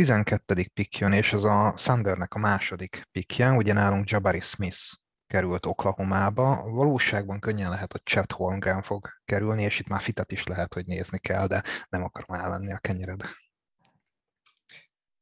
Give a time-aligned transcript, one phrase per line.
[0.00, 0.70] 12.
[0.74, 4.78] pick jön, és ez a Sundernek a második pickje, ugye nálunk Jabari Smith
[5.26, 6.70] került Oklahomába.
[6.70, 10.86] Valóságban könnyen lehet, hogy Chet Holmgren fog kerülni, és itt már fitet is lehet, hogy
[10.86, 13.20] nézni kell, de nem akarom elvenni a kenyered.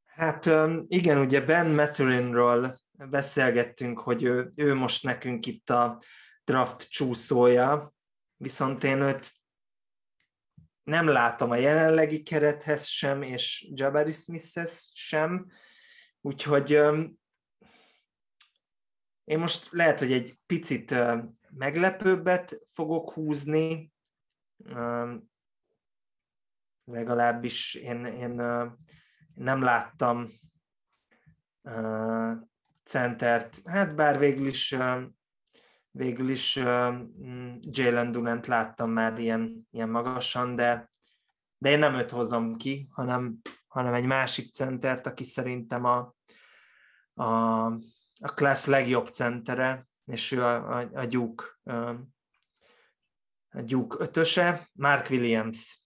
[0.05, 0.51] Hát
[0.87, 6.01] igen, ugye Ben Maturinról beszélgettünk, hogy ő, ő most nekünk itt a
[6.45, 7.93] draft csúszója,
[8.37, 9.38] viszont én őt
[10.89, 15.51] nem látom a jelenlegi kerethez sem, és Jabari Smithhez sem,
[16.21, 16.71] úgyhogy
[19.25, 20.95] én most lehet, hogy egy picit
[21.51, 23.93] meglepőbbet fogok húzni,
[26.85, 28.31] legalábbis én, én
[29.35, 30.29] nem láttam
[32.85, 34.77] centert, hát bár végül is
[35.99, 36.57] végül is
[37.61, 40.91] Jalen Durant láttam már ilyen, ilyen magasan, de,
[41.59, 46.15] de én nem őt hozom ki, hanem, hanem egy másik centert, aki szerintem a,
[47.15, 47.65] a,
[48.21, 51.45] a class legjobb centere, és ő a, a, a Duke,
[53.51, 55.83] a Duke ötöse, Mark Williams.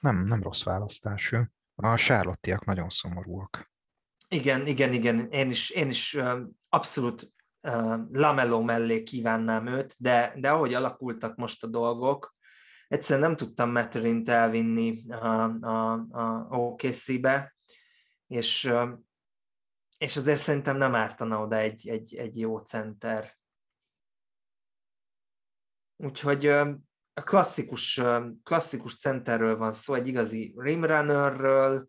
[0.00, 1.50] Nem, nem rossz választás ő.
[1.74, 3.70] A sárlottiak nagyon szomorúak.
[4.28, 5.30] Igen, igen, igen.
[5.30, 6.16] Én is, én is
[6.68, 7.34] abszolút
[8.12, 12.34] Lamello mellé kívánnám őt, de, de ahogy alakultak most a dolgok,
[12.88, 17.56] egyszerűen nem tudtam Matterint elvinni a, a, a OKC-be,
[18.26, 18.72] és,
[19.98, 23.38] és azért szerintem nem ártana oda egy, egy, egy jó center.
[25.96, 28.00] Úgyhogy a klasszikus,
[28.42, 31.88] klasszikus centerről van szó, egy igazi rimrunnerről,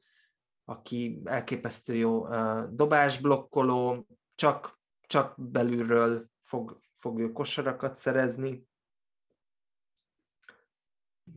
[0.65, 2.27] aki elképesztő jó
[2.69, 4.76] dobásblokkoló, csak
[5.07, 8.67] csak belülről fog, fog ő kosarakat szerezni.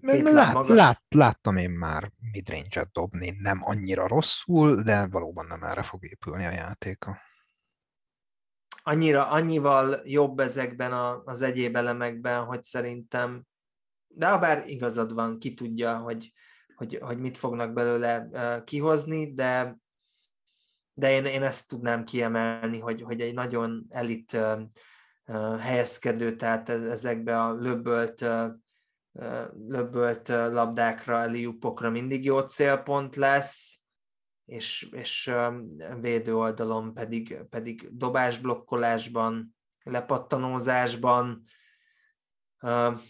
[0.01, 6.05] Lát, lát, láttam én már midrange-et dobni, nem annyira rosszul, de valóban nem erre fog
[6.05, 7.19] épülni a játéka.
[8.83, 13.47] Annyira, annyival jobb ezekben a, az egyéb elemekben, hogy szerintem,
[14.07, 16.33] de bár igazad van, ki tudja, hogy,
[16.75, 18.29] hogy, hogy mit fognak belőle
[18.65, 19.79] kihozni, de
[21.01, 24.61] de én, én ezt tudnám kiemelni, hogy, hogy egy nagyon elit uh,
[25.59, 28.27] helyezkedő, tehát ezekbe a löbbölt,
[29.69, 33.81] löbbölt labdákra, eliupokra mindig jó célpont lesz,
[34.45, 35.33] és, és
[36.01, 41.45] védő oldalon pedig, pedig dobásblokkolásban, lepattanózásban,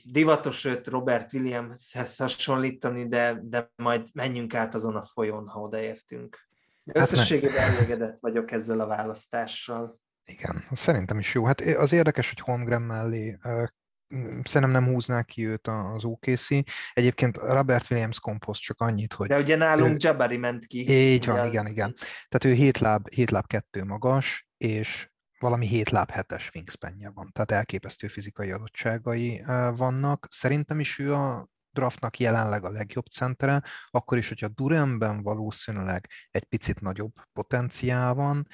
[0.05, 6.50] divatos őt Robert Williamshez hasonlítani, de, de majd menjünk át azon a folyón, ha odaértünk.
[6.85, 10.01] Összességében hát elégedett vagyok ezzel a választással.
[10.25, 11.45] Igen, szerintem is jó.
[11.45, 13.39] Hát az érdekes, hogy Holmgren mellé
[14.43, 16.49] szerintem nem húznák ki őt az OKC.
[16.93, 19.29] Egyébként Robert Williams komposzt csak annyit, hogy...
[19.29, 19.97] De ugye nálunk ő...
[19.99, 20.91] Jabari ment ki.
[20.91, 21.95] Így van, igen, igen.
[22.29, 27.31] Tehát ő 7 láb, 7 láb 2 magas, és valami 7 láb 7-es wingspanje van,
[27.33, 29.43] tehát elképesztő fizikai adottságai
[29.77, 30.27] vannak.
[30.31, 36.45] Szerintem is ő a draftnak jelenleg a legjobb centere, akkor is, hogyha Duranben valószínűleg egy
[36.45, 38.47] picit nagyobb potenciál van,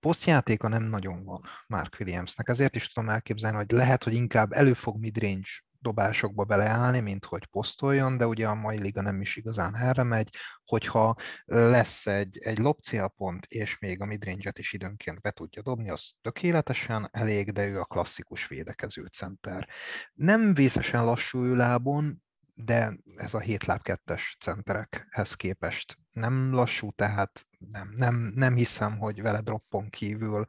[0.00, 4.72] posztjátéka nem nagyon van Mark Williamsnek, ezért is tudom elképzelni, hogy lehet, hogy inkább elő
[4.72, 5.48] fog midrange
[5.80, 10.34] dobásokba beleállni, mint hogy posztoljon, de ugye a mai liga nem is igazán erre megy,
[10.64, 16.12] hogyha lesz egy, egy lopcélpont, és még a midrange-et is időnként be tudja dobni, az
[16.20, 19.68] tökéletesen elég, de ő a klasszikus védekező center.
[20.12, 22.22] Nem vészesen lassú lábon,
[22.64, 28.98] de ez a 7 láb 2-es centerekhez képest nem lassú, tehát nem, nem, nem hiszem,
[28.98, 30.44] hogy vele droppon kívül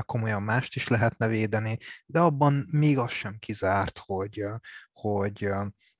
[0.00, 4.44] komolyan mást is lehetne védeni, de abban még az sem kizárt, hogy,
[4.92, 5.48] hogy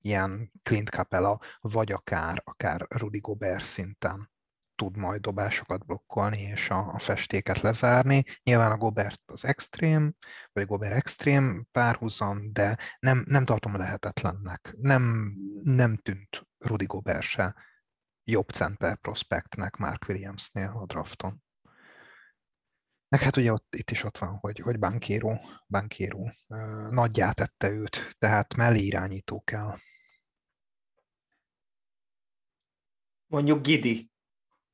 [0.01, 4.32] ilyen Clint Capella, vagy akár, akár Rudy Gobert szinten
[4.75, 8.25] tud majd dobásokat blokkolni és a, a festéket lezárni.
[8.43, 10.15] Nyilván a Gobert az extrém,
[10.53, 14.75] vagy Gobert extrém párhuzam, de nem, nem tartom lehetetlennek.
[14.79, 17.55] Nem, nem tűnt Rudy Gobert se
[18.25, 21.43] jobb center prospektnek Mark Williamsnél a drafton.
[23.09, 26.31] Meg hát ugye ott, itt is ott van, hogy, hogy Bankéró, Bankéró
[26.91, 29.77] nagyját tette őt, tehát mellé irányító kell.
[33.27, 34.12] Mondjuk Gidi.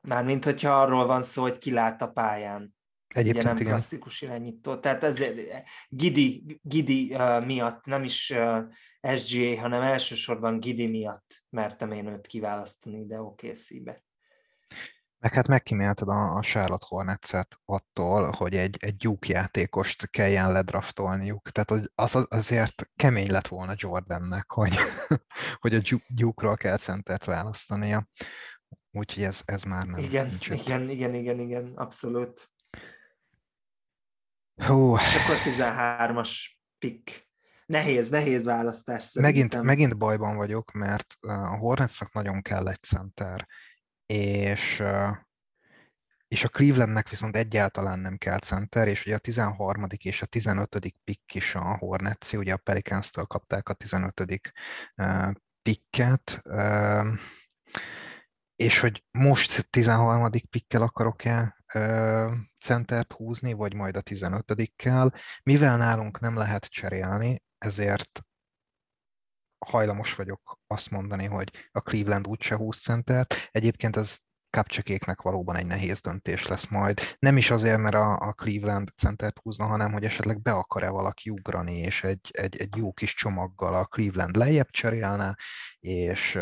[0.01, 2.77] Mármint, hogyha arról van szó, hogy kilát a pályán.
[3.09, 3.73] Egyébként Ugye nem igen.
[3.73, 4.77] klasszikus irányító.
[4.77, 11.93] Tehát ezért Gidi, Gidi uh, miatt, nem is uh, SGA, hanem elsősorban Gidi miatt mertem
[11.93, 14.03] én őt kiválasztani ide OKC-be.
[15.21, 17.31] Meg hát megkímélted a, a Charlotte hornets
[17.65, 21.51] attól, hogy egy, egy Duke játékost kelljen ledraftolniuk.
[21.51, 24.75] Tehát az, az azért kemény lett volna Jordannek, hogy,
[25.61, 28.09] hogy a Duke-ról kell centert választania.
[28.99, 29.99] Úgyhogy ez, ez már nem.
[29.99, 32.51] Igen, igen, igen, igen, igen, abszolút.
[34.67, 34.97] Hú.
[34.97, 36.31] És akkor 13-as
[36.79, 37.27] pick.
[37.67, 39.43] Nehéz, nehéz választás szerintem.
[39.43, 43.49] Megint, megint bajban vagyok, mert a Hornetsnak nagyon kell egy center,
[44.07, 44.83] és,
[46.29, 49.87] és a Clevelandnek viszont egyáltalán nem kell center, és ugye a 13.
[49.99, 50.79] és a 15.
[51.05, 54.53] pick is a Hornets, ugye a Pelicans-től kapták a 15.
[55.63, 56.43] picket,
[58.59, 60.31] és hogy most 13.
[60.51, 61.57] pikkel akarok-e
[62.61, 68.21] centert húzni, vagy majd a 15-kel, mivel nálunk nem lehet cserélni, ezért
[69.67, 73.35] hajlamos vagyok azt mondani, hogy a Cleveland úgyse húz centert.
[73.51, 74.19] Egyébként ez
[74.51, 77.01] Kapcsekéknek valóban egy nehéz döntés lesz majd.
[77.19, 81.31] Nem is azért, mert a, a Cleveland centert húzna, hanem hogy esetleg be akar-e valaki
[81.31, 85.37] ugrani, és egy, egy, egy jó kis csomaggal a Cleveland lejjebb cserélne,
[85.81, 86.39] és,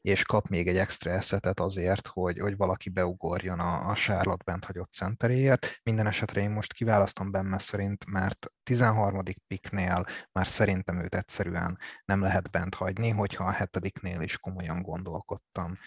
[0.00, 4.64] és kap még egy extra eszetet azért, hogy, hogy valaki beugorjon a, a Charlotte bent
[4.64, 5.80] hagyott centeréért.
[5.82, 9.22] Minden esetre én most kiválasztom benne szerint, mert 13.
[9.46, 15.78] picknél már szerintem őt egyszerűen nem lehet bent hagyni, hogyha a hetediknél is komolyan gondolkodtam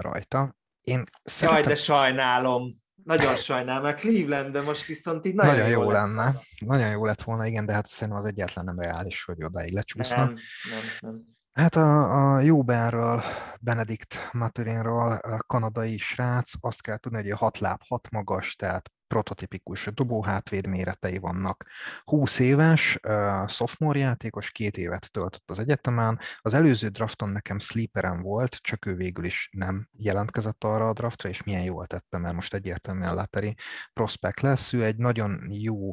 [0.00, 0.60] rajta.
[0.82, 1.58] Én szeretem...
[1.58, 2.80] Jaj, de sajnálom.
[3.04, 6.24] Nagyon sajnálom, mert Cleveland, de most viszont így nagyon, nagyon jó, jó lenne.
[6.24, 6.40] lenne.
[6.66, 10.16] Nagyon jó lett volna, igen, de hát szerintem az egyetlen nem reális, hogy odáig lecsúszna.
[10.16, 10.34] Nem,
[10.70, 11.30] nem, nem.
[11.52, 13.22] Hát a, a Jóberről,
[13.60, 19.88] Benedikt Maturinról, kanadai srác, azt kell tudni, hogy a hat láb, hat magas, tehát prototipikus
[19.94, 21.66] dobóhátvéd méretei vannak.
[22.04, 26.18] 20 éves, uh, sophomore játékos, két évet töltött az egyetemen.
[26.38, 31.28] Az előző drafton nekem sleeperem volt, csak ő végül is nem jelentkezett arra a draftra,
[31.28, 33.54] és milyen jól tettem, mert most egyértelműen Lateri
[33.92, 34.72] prospect lesz.
[34.72, 35.92] Ő egy nagyon jó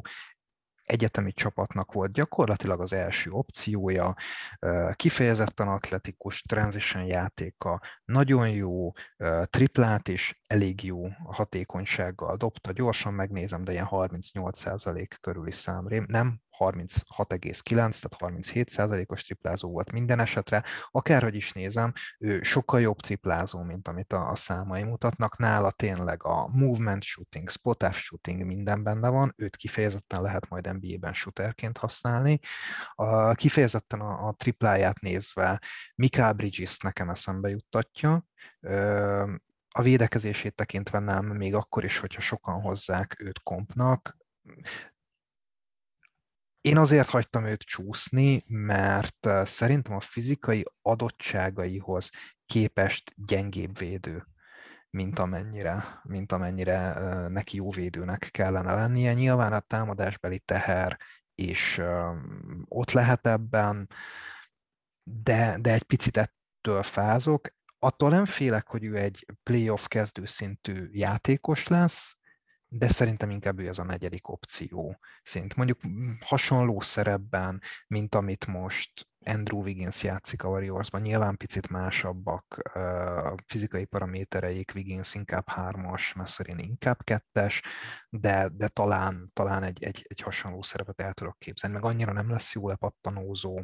[0.90, 4.14] egyetemi csapatnak volt gyakorlatilag az első opciója,
[4.92, 8.92] kifejezetten atletikus transition játéka, nagyon jó,
[9.44, 17.64] triplát is elég jó hatékonysággal dobta, gyorsan megnézem, de ilyen 38% körüli számrém, nem 36,9,
[17.74, 20.64] tehát 37% os triplázó volt minden esetre.
[20.90, 25.36] Akárhogy is nézem, ő sokkal jobb triplázó, mint amit a, számai mutatnak.
[25.36, 30.72] Nála tényleg a movement shooting, spot F shooting minden benne van, őt kifejezetten lehet majd
[30.72, 32.38] NBA-ben shooterként használni.
[32.94, 35.60] A, kifejezetten a, a tripláját nézve
[35.94, 38.24] Mikael Bridges nekem eszembe juttatja,
[39.72, 44.16] a védekezését tekintve nem, még akkor is, hogyha sokan hozzák őt kompnak,
[46.60, 52.10] én azért hagytam őt csúszni, mert szerintem a fizikai adottságaihoz
[52.46, 54.26] képest gyengébb védő,
[54.90, 56.92] mint amennyire, mint amennyire
[57.28, 59.14] neki jó védőnek kellene lennie.
[59.14, 60.98] Nyilván a támadásbeli teher
[61.34, 61.80] is
[62.64, 63.88] ott lehet ebben,
[65.02, 67.48] de, de egy picit ettől fázok.
[67.78, 72.18] Attól nem félek, hogy ő egy playoff kezdőszintű játékos lesz,
[72.72, 75.54] de szerintem inkább ő az a negyedik opció szint.
[75.54, 75.80] Mondjuk
[76.20, 83.84] hasonló szerepben, mint amit most Andrew Wiggins játszik a Warriorsban, nyilván picit másabbak a fizikai
[83.84, 87.62] paramétereik, Wiggins inkább hármas, Messerin inkább kettes,
[88.08, 92.30] de, de talán, talán egy, egy, egy hasonló szerepet el tudok képzelni, meg annyira nem
[92.30, 93.62] lesz jó lepattanózó,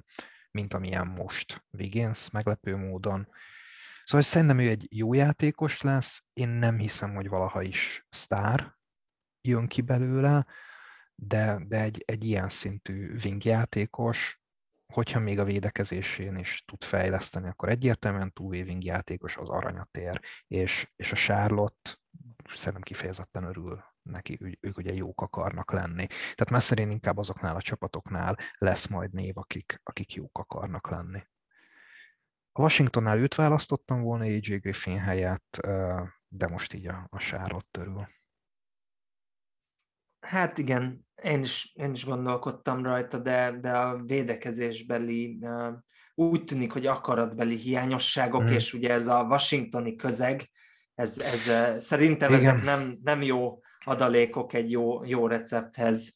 [0.51, 3.29] mint amilyen most Wiggins meglepő módon.
[4.05, 8.75] Szóval szerintem ő egy jó játékos lesz, én nem hiszem, hogy valaha is sztár,
[9.47, 10.47] jön ki belőle,
[11.15, 14.41] de, de egy, egy ilyen szintű wingjátékos,
[14.87, 20.21] hogyha még a védekezésén is tud fejleszteni, akkor egyértelműen túl wing játékos az aranyat ér,
[20.47, 21.99] és, és a Charlotte
[22.55, 26.07] szerintem kifejezetten örül neki, ők ugye jók akarnak lenni.
[26.07, 31.23] Tehát Messzerén inkább azoknál a csapatoknál lesz majd név, akik, akik jók akarnak lenni.
[32.53, 35.61] A Washingtonnál őt választottam volna AJ Griffin helyett,
[36.29, 38.07] de most így a, a Charlotte törül.
[40.29, 45.39] Hát igen, én is, én is gondolkodtam rajta, de, de a védekezésbeli
[46.15, 48.47] úgy tűnik, hogy akaratbeli hiányosságok, mm.
[48.47, 50.51] és ugye ez a washingtoni közeg,
[50.95, 51.51] ez, ez
[51.85, 52.57] szerintem igen.
[52.57, 56.15] ezek nem, nem jó adalékok egy jó, jó recepthez.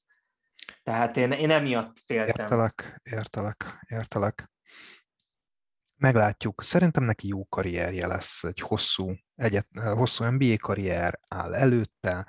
[0.83, 2.45] Tehát én, én emiatt féltem.
[2.45, 4.51] Értelek, értelek, értelek.
[5.97, 6.63] Meglátjuk.
[6.63, 12.27] Szerintem neki jó karrierje lesz, egy hosszú, egyet, hosszú NBA karrier áll előtte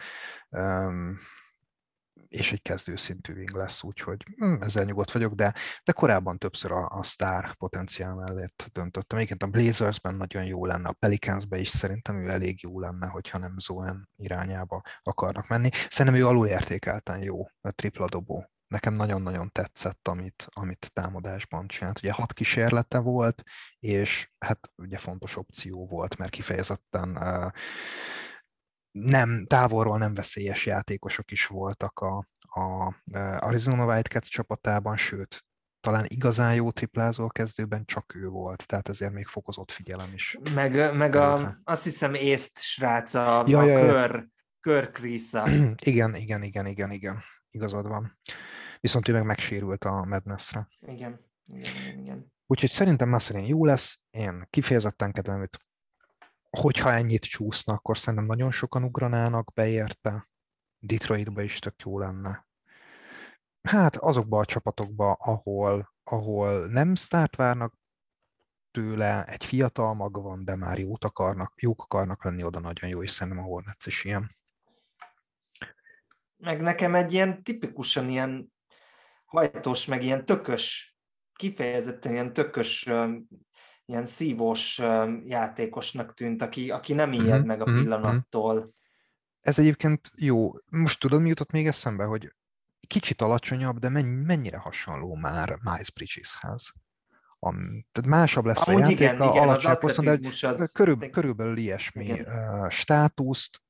[2.31, 6.87] és egy kezdőszintű wing lesz, úgyhogy hm, ezzel nyugodt vagyok, de, de korábban többször a,
[6.89, 9.17] a sztár potenciál mellett döntöttem.
[9.17, 13.37] Egyébként a Blazersben nagyon jó lenne, a Pelicansben is szerintem ő elég jó lenne, hogyha
[13.37, 15.69] nem Zoen irányába akarnak menni.
[15.89, 21.97] Szerintem ő alulértékelten jó a tripla dobó nekem nagyon-nagyon tetszett, amit, amit támadásban csinált.
[21.97, 23.43] Ugye hat kísérlete volt,
[23.79, 27.51] és hát ugye fontos opció volt, mert kifejezetten uh,
[28.91, 32.95] nem, távolról nem veszélyes játékosok is voltak a, a
[33.39, 35.45] Arizona Wildcats csapatában, sőt,
[35.81, 40.37] talán igazán jó triplázó kezdőben csak ő volt, tehát ezért még fokozott figyelem is.
[40.53, 44.27] Meg, meg a, azt hiszem észt srác, a, ja, a ja, kör,
[44.59, 45.47] kör Krisa.
[45.83, 47.17] Igen, igen, igen, igen, igen,
[47.49, 48.19] igazad van.
[48.79, 50.67] Viszont ő meg megsérült a Madnessre.
[50.79, 52.31] Igen, igen, igen.
[52.45, 55.59] Úgyhogy szerintem Masserin jó lesz, én kifejezetten kedvem őt.
[56.57, 60.29] Hogyha ennyit csúszna, akkor szerintem nagyon sokan ugranának beérte.
[60.79, 62.47] Detroitba is tök jó lenne.
[63.61, 67.73] Hát azokba a csapatokba, ahol, ahol nem sztárt várnak
[68.71, 73.03] tőle, egy fiatal maga van, de már jót akarnak, jók akarnak lenni, oda nagyon jó,
[73.03, 74.31] és szerintem a Hornets is ilyen.
[76.37, 78.53] Meg nekem egy ilyen tipikusan ilyen
[79.25, 80.95] hajtós, meg ilyen tökös,
[81.33, 82.89] kifejezetten ilyen tökös,
[83.85, 84.81] ilyen szívós
[85.25, 87.47] játékosnak tűnt, aki, aki nem ijed mm-hmm.
[87.47, 88.73] meg a mhm, pillanattól.
[89.39, 90.51] Ez egyébként jó.
[90.69, 92.33] Most tudod, mi jutott még eszembe, hogy
[92.87, 93.89] kicsit alacsonyabb, de
[94.25, 96.71] mennyire hasonló már Miles Bridgeshez.
[97.39, 100.71] Am, tehát másabb lesz Amúgy a játék, igen, a igen, alacsonyabb poszton, de az...
[100.71, 102.69] körül, körülbelül ilyesmi igen.
[102.69, 103.61] státuszt,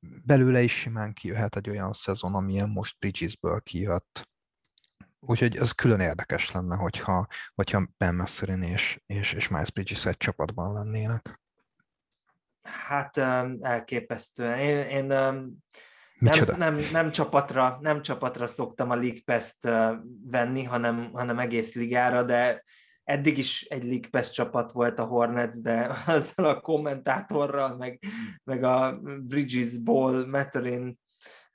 [0.00, 4.28] belőle is simán kijöhet egy olyan szezon, amilyen most Bridgesből kijött.
[5.20, 10.16] Úgyhogy ez külön érdekes lenne, hogyha, hogyha Ben Messerin és, és, és Miles Bridges egy
[10.16, 11.40] csapatban lennének.
[12.62, 13.16] Hát
[13.60, 14.58] elképesztően.
[14.58, 19.68] Én, én nem, nem, nem, csapatra, nem csapatra szoktam a League Pass-t
[20.24, 22.64] venni, hanem, hanem egész ligára, de
[23.04, 28.02] eddig is egy League Pass csapat volt a Hornets, de azzal a kommentátorral, meg,
[28.44, 30.98] meg a Bridges Ball, Matterin,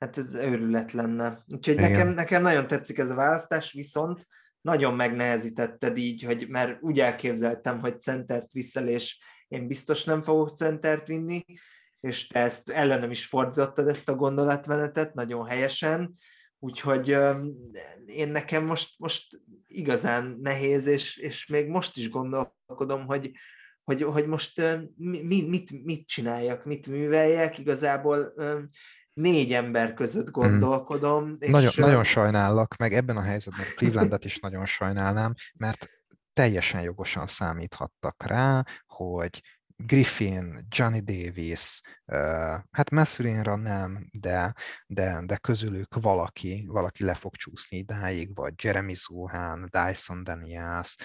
[0.01, 1.43] hát ez őrület lenne.
[1.47, 4.27] Úgyhogy nekem, nekem nagyon tetszik ez a választás, viszont
[4.61, 10.57] nagyon megnehezítetted így, hogy mert úgy elképzeltem, hogy centert viszel, és én biztos nem fogok
[10.57, 11.43] centert vinni,
[11.99, 16.17] és te ezt ellenem is fordítottad ezt a gondolatmenetet nagyon helyesen,
[16.59, 17.17] úgyhogy
[18.05, 23.31] én nekem most, most igazán nehéz, és, és még most is gondolkodom, hogy,
[23.83, 24.61] hogy, hogy most
[24.95, 28.33] mi, mit, mit csináljak, mit műveljek, igazából
[29.13, 30.41] négy ember között hmm.
[30.41, 31.27] gondolkodom.
[31.27, 31.33] Mm.
[31.39, 35.89] És nagyon, nagyon sajnállak, meg ebben a helyzetben Clevelandet is nagyon sajnálnám, mert
[36.33, 39.41] teljesen jogosan számíthattak rá, hogy
[39.85, 41.81] Griffin, Johnny Davis,
[42.71, 44.53] hát Messurinra nem, de,
[44.87, 50.95] de, de közülük valaki, valaki le fog csúszni idáig, vagy Jeremy Zuhan, Dyson Daniels,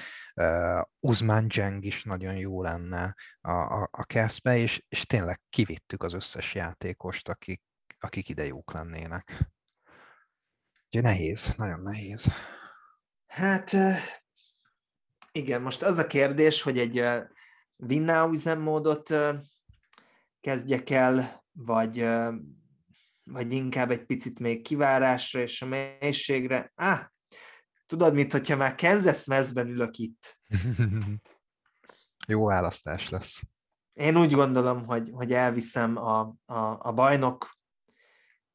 [1.01, 6.13] Uzman Jeng is nagyon jó lenne a, a, a Cavs-be, és, és tényleg kivittük az
[6.13, 7.63] összes játékost, akik,
[8.07, 9.51] akik ide jók lennének.
[10.87, 12.27] Ugye nehéz, nagyon nehéz.
[13.27, 13.77] Hát
[15.33, 17.05] igen, most az a kérdés, hogy egy
[17.77, 19.15] Winnow üzemmódot
[20.41, 22.07] kezdjek el, vagy,
[23.25, 26.73] vagy inkább egy picit még kivárásra és a mélységre.
[26.75, 27.01] Ah,
[27.87, 30.39] tudod, mint hogyha már Kansas mezben ülök itt.
[32.29, 33.41] Jó választás lesz.
[33.93, 37.56] Én úgy gondolom, hogy, hogy elviszem a, a, a bajnok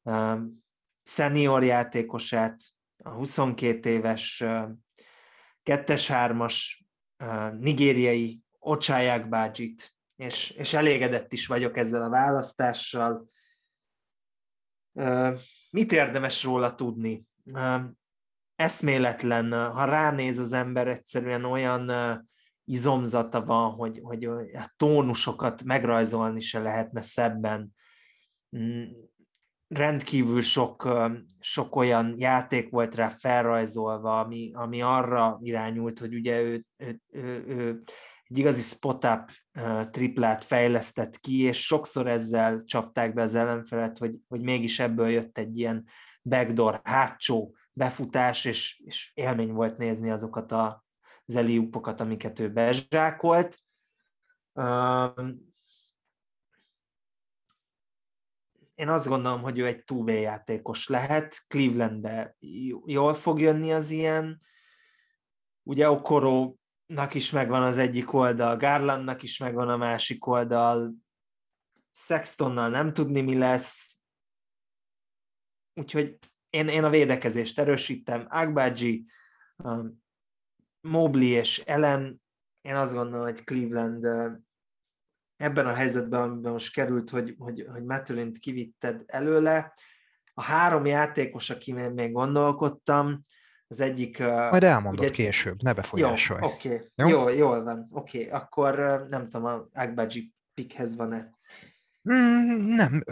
[0.02, 0.64] um,
[1.02, 2.60] senior játékosát,
[3.04, 4.68] a 22 éves uh,
[5.62, 6.86] kettes-hármas
[7.24, 13.30] uh, nigériai Ocsáják bácsit, és, és elégedett is vagyok ezzel a választással.
[15.70, 17.26] Mit érdemes róla tudni?
[18.56, 21.90] Eszméletlen, ha ránéz az ember, egyszerűen olyan
[22.64, 27.74] izomzata van, hogy, hogy a tónusokat megrajzolni se lehetne szebben.
[29.72, 30.88] Rendkívül sok,
[31.40, 37.44] sok olyan játék volt rá felrajzolva, ami, ami arra irányult, hogy ugye ő, ő, ő,
[37.46, 37.78] ő
[38.32, 39.30] egy igazi spot-up
[39.90, 45.38] triplát fejlesztett ki, és sokszor ezzel csapták be az ellenfelet, hogy, hogy mégis ebből jött
[45.38, 45.86] egy ilyen
[46.22, 50.84] backdoor, hátsó befutás, és, és élmény volt nézni azokat a,
[51.24, 53.58] az eliupokat, amiket ő bezsákolt.
[58.82, 61.44] Én azt gondolom, hogy ő egy 2 játékos lehet.
[61.48, 62.36] Clevelandbe
[62.86, 64.40] jól fog jönni az ilyen.
[65.62, 66.54] Ugye Okoro
[66.86, 70.94] nak is megvan az egyik oldal, Garlandnak is megvan a másik oldal,
[71.90, 74.00] Sextonnal nem tudni, mi lesz.
[75.74, 76.18] Úgyhogy
[76.50, 78.26] én, én a védekezést erősítem.
[78.28, 79.06] Agbaji,
[79.56, 80.02] um,
[80.80, 82.22] Mobley és Ellen,
[82.60, 84.32] én azt gondolom, hogy Cleveland uh,
[85.42, 89.74] ebben a helyzetben, amiben most került, hogy, hogy, hogy Matulint kivitted előle,
[90.34, 93.20] a három játékos, aki még gondolkodtam,
[93.68, 94.18] az egyik...
[94.18, 96.40] Majd elmondod ugye, később, ne befolyásolj.
[96.40, 96.88] Jó, oké, okay.
[96.94, 97.08] jó?
[97.08, 98.18] jó, jól van, oké.
[98.26, 98.40] Okay.
[98.40, 101.30] Akkor nem tudom, a Agbaji pickhez van-e
[102.10, 103.02] Mm, nem,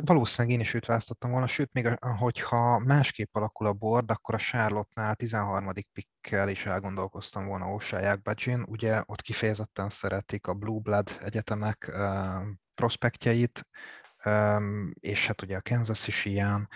[0.00, 4.38] valószínűleg én is őt választottam volna, sőt, még hogyha másképp alakul a board, akkor a
[4.38, 5.72] Charlotte-nál 13.
[5.92, 8.64] pickkel is elgondolkoztam volna Ósáják Bajin.
[8.68, 11.92] Ugye ott kifejezetten szeretik a Blue Blood egyetemek
[12.74, 13.66] prospektjeit,
[15.00, 16.68] és hát ugye a Kansas is ilyen.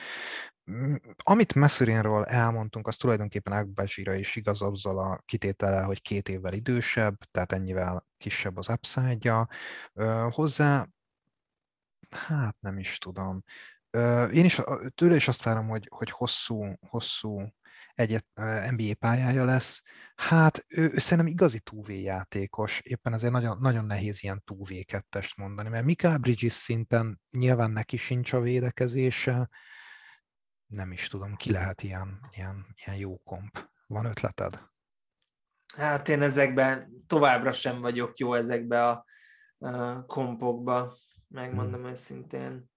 [0.70, 6.52] Mm, amit Messerinről elmondtunk, az tulajdonképpen Agbajira is igaz azzal a kitétele, hogy két évvel
[6.52, 9.48] idősebb, tehát ennyivel kisebb az upside-ja.
[10.30, 10.86] Hozzá
[12.10, 13.44] hát nem is tudom.
[14.32, 14.60] Én is
[14.94, 17.40] tőle is azt várom, hogy, hogy hosszú, hosszú
[17.94, 18.26] egyet,
[18.70, 19.82] NBA pályája lesz.
[20.16, 25.36] Hát ő, ő szerintem igazi 2 játékos, éppen ezért nagyon, nagyon nehéz ilyen 2 kettest
[25.36, 29.48] mondani, mert Mikael Bridges szinten nyilván neki sincs a védekezése,
[30.66, 33.68] nem is tudom, ki lehet ilyen, ilyen, ilyen jó komp.
[33.86, 34.62] Van ötleted?
[35.76, 39.04] Hát én ezekben továbbra sem vagyok jó ezekbe a,
[39.58, 40.96] a kompokba
[41.28, 41.90] megmondom hmm.
[41.90, 42.70] őszintén.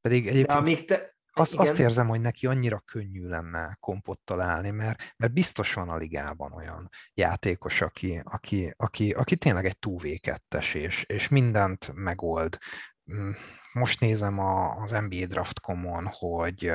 [0.00, 1.16] Pedig egyébként amíg te...
[1.32, 5.96] azt, azt érzem, hogy neki annyira könnyű lenne kompot találni, mert, mert biztos van a
[5.96, 12.58] ligában olyan játékos, aki, aki, aki, aki tényleg egy 2 és, és mindent megold.
[13.04, 13.34] Hmm,
[13.72, 16.72] most nézem a, az NBA Draft.com-on, hogy,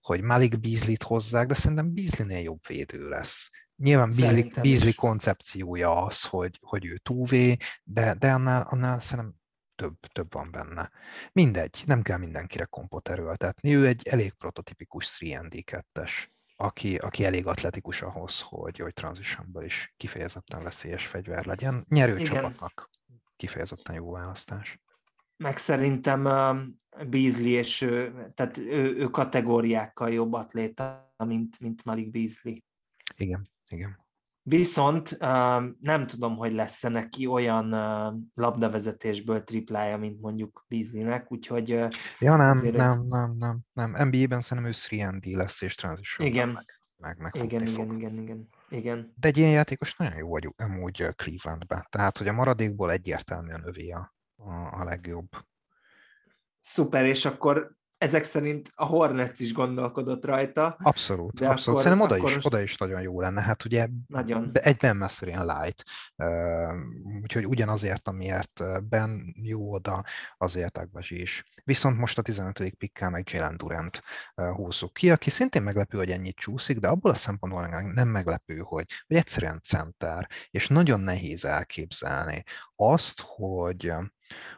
[0.00, 3.50] hogy Malik Beasley-t hozzák, de szerintem Beasley-nél jobb védő lesz.
[3.82, 9.34] Nyilván Beasley, Beasley koncepciója az, hogy, hogy ő túvé, de, de annál, annál szerintem
[9.74, 10.90] több, több van benne.
[11.32, 13.74] Mindegy, nem kell mindenkire kompot erőltetni.
[13.74, 16.10] Ő egy elég prototipikus 3D2-es,
[16.56, 21.84] aki, aki elég atletikus ahhoz, hogy, hogy transitionből is kifejezetten veszélyes fegyver legyen.
[21.88, 22.32] Nyerő Igen.
[22.32, 22.90] csapatnak
[23.36, 24.80] kifejezetten jó választás.
[25.36, 32.10] Meg szerintem uh, Beasley és ő, tehát ő, ő kategóriákkal jobb atléta, mint, mint Malik
[32.10, 32.56] Beasley.
[33.16, 33.51] Igen.
[33.72, 34.00] Igen.
[34.44, 35.18] Viszont
[35.80, 37.68] nem tudom, hogy lesz-e neki olyan
[38.34, 41.68] labdavezetésből triplája, mint mondjuk Beasleynek, úgyhogy...
[42.18, 43.90] Ja, nem, nem, nem, nem, nem.
[43.90, 46.48] NBA-ben szerintem ő 3 lesz, és transition igen.
[46.48, 46.64] meg,
[46.96, 47.98] meg, meg igen, igen, fog.
[47.98, 49.12] igen, igen, igen.
[49.16, 51.86] De egy ilyen játékos nagyon jó vagy amúgy Clevelandben.
[51.90, 55.28] Tehát, hogy a maradékból egyértelműen övé a, a, a legjobb.
[56.60, 60.76] Szuper, és akkor ezek szerint a Hornets is gondolkodott rajta.
[60.82, 61.80] Abszolút, de abszolút.
[61.80, 63.40] Akkor, Szerintem oda, akkor is, oda is nagyon jó lenne.
[63.40, 64.50] Hát ugye nagyon.
[64.52, 65.84] egy Ben messze ilyen light,
[67.22, 70.04] úgyhogy ugyanazért, amiért Ben jó oda,
[70.38, 71.44] azért Agbazsi is.
[71.64, 72.74] Viszont most a 15.
[72.78, 74.02] pikkel meg Jalen Durant
[74.34, 78.86] húzzuk ki, aki szintén meglepő, hogy ennyit csúszik, de abból a szempontból nem meglepő, hogy,
[79.06, 82.42] hogy egyszerűen center, és nagyon nehéz elképzelni
[82.76, 83.92] azt, hogy,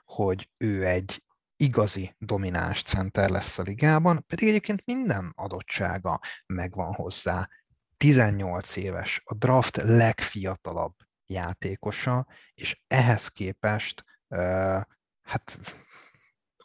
[0.04, 1.23] hogy ő egy
[1.56, 7.48] igazi domináns center lesz a ligában, pedig egyébként minden adottsága megvan hozzá.
[7.96, 10.94] 18 éves, a draft legfiatalabb
[11.26, 14.80] játékosa, és ehhez képest uh,
[15.22, 15.58] hát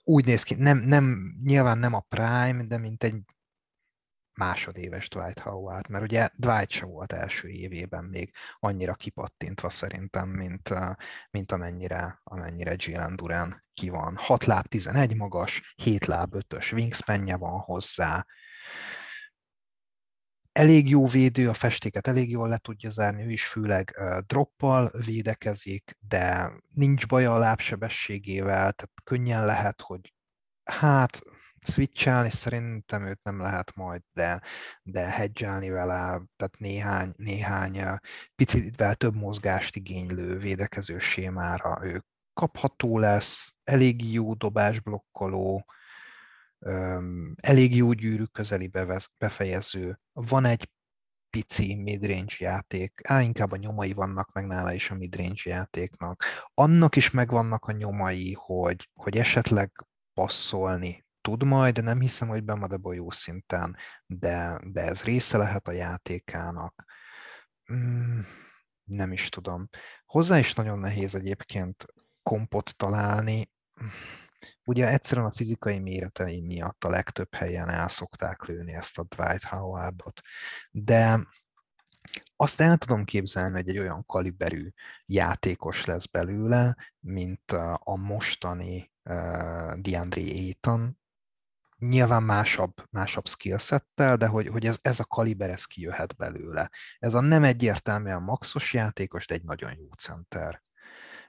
[0.03, 3.23] úgy néz ki, nem, nem, nyilván nem a prime, de mint egy
[4.39, 10.73] másodéves Dwight Howard, mert ugye Dwight se volt első évében még annyira kipattintva szerintem, mint,
[11.31, 14.15] mint amennyire, amennyire Jalen Duran ki van.
[14.15, 18.25] 6 láb 11 magas, 7 láb 5-ös wingspanje van hozzá,
[20.51, 25.97] elég jó védő, a festéket elég jól le tudja zárni, ő is főleg droppal védekezik,
[25.99, 30.13] de nincs baja a lábsebességével, tehát könnyen lehet, hogy
[30.63, 31.21] hát
[31.69, 34.41] switchelni szerintem őt nem lehet majd, de,
[34.83, 35.95] de hedgelni vele,
[36.35, 37.99] tehát néhány, néhány
[38.35, 42.03] picit több mozgást igénylő védekező sémára ő
[42.33, 45.65] kapható lesz, elég jó dobásblokkoló,
[47.35, 48.71] elég jó gyűrű közeli
[49.17, 50.69] befejező, van egy
[51.29, 56.23] pici midrange játék, á, inkább a nyomai vannak meg nála is a midrange játéknak.
[56.53, 62.43] Annak is megvannak a nyomai, hogy, hogy esetleg passzolni tud majd, de nem hiszem, hogy
[62.43, 66.85] Bemadebo jó szinten, de, de ez része lehet a játékának.
[67.73, 68.19] Mm,
[68.83, 69.69] nem is tudom.
[70.05, 71.85] Hozzá is nagyon nehéz egyébként
[72.23, 73.51] kompot találni.
[74.63, 79.43] Ugye egyszerűen a fizikai méretei miatt a legtöbb helyen el szokták lőni ezt a Dwight
[79.43, 80.21] Howardot,
[80.71, 81.19] de
[82.35, 84.69] azt el tudom képzelni, hogy egy olyan kaliberű
[85.05, 90.98] játékos lesz belőle, mint a mostani uh, DeAndre Ayton,
[91.79, 96.69] nyilván másabb, másabb skillsettel, de hogy, hogy ez, ez a kaliber, ez kijöhet belőle.
[96.99, 100.61] Ez a nem egyértelműen maxos játékos, de egy nagyon jó center.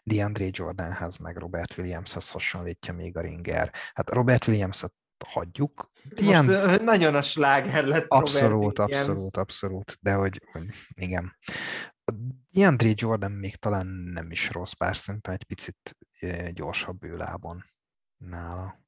[0.02, 3.72] DeAndre Jordanhez, meg Robert Williamshez hasonlítja még a ringer.
[3.94, 4.94] Hát Robert Williams-et
[5.26, 5.90] hagyjuk.
[6.04, 6.44] Most Ilyen...
[6.84, 11.36] nagyon a sláger lett Abszolút, abszolút, abszolút, de hogy, hogy igen.
[12.50, 15.96] DeAndre Jordan még talán nem is rossz, bár szerintem egy picit
[16.52, 17.64] gyorsabb ő lábon
[18.16, 18.78] nála.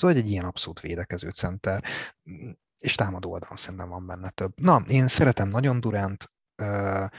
[0.00, 1.84] Szóval egy ilyen abszolút védekező center,
[2.78, 4.52] és támadó oldalon szerintem van benne több.
[4.60, 6.32] Na, én szeretem nagyon Durant,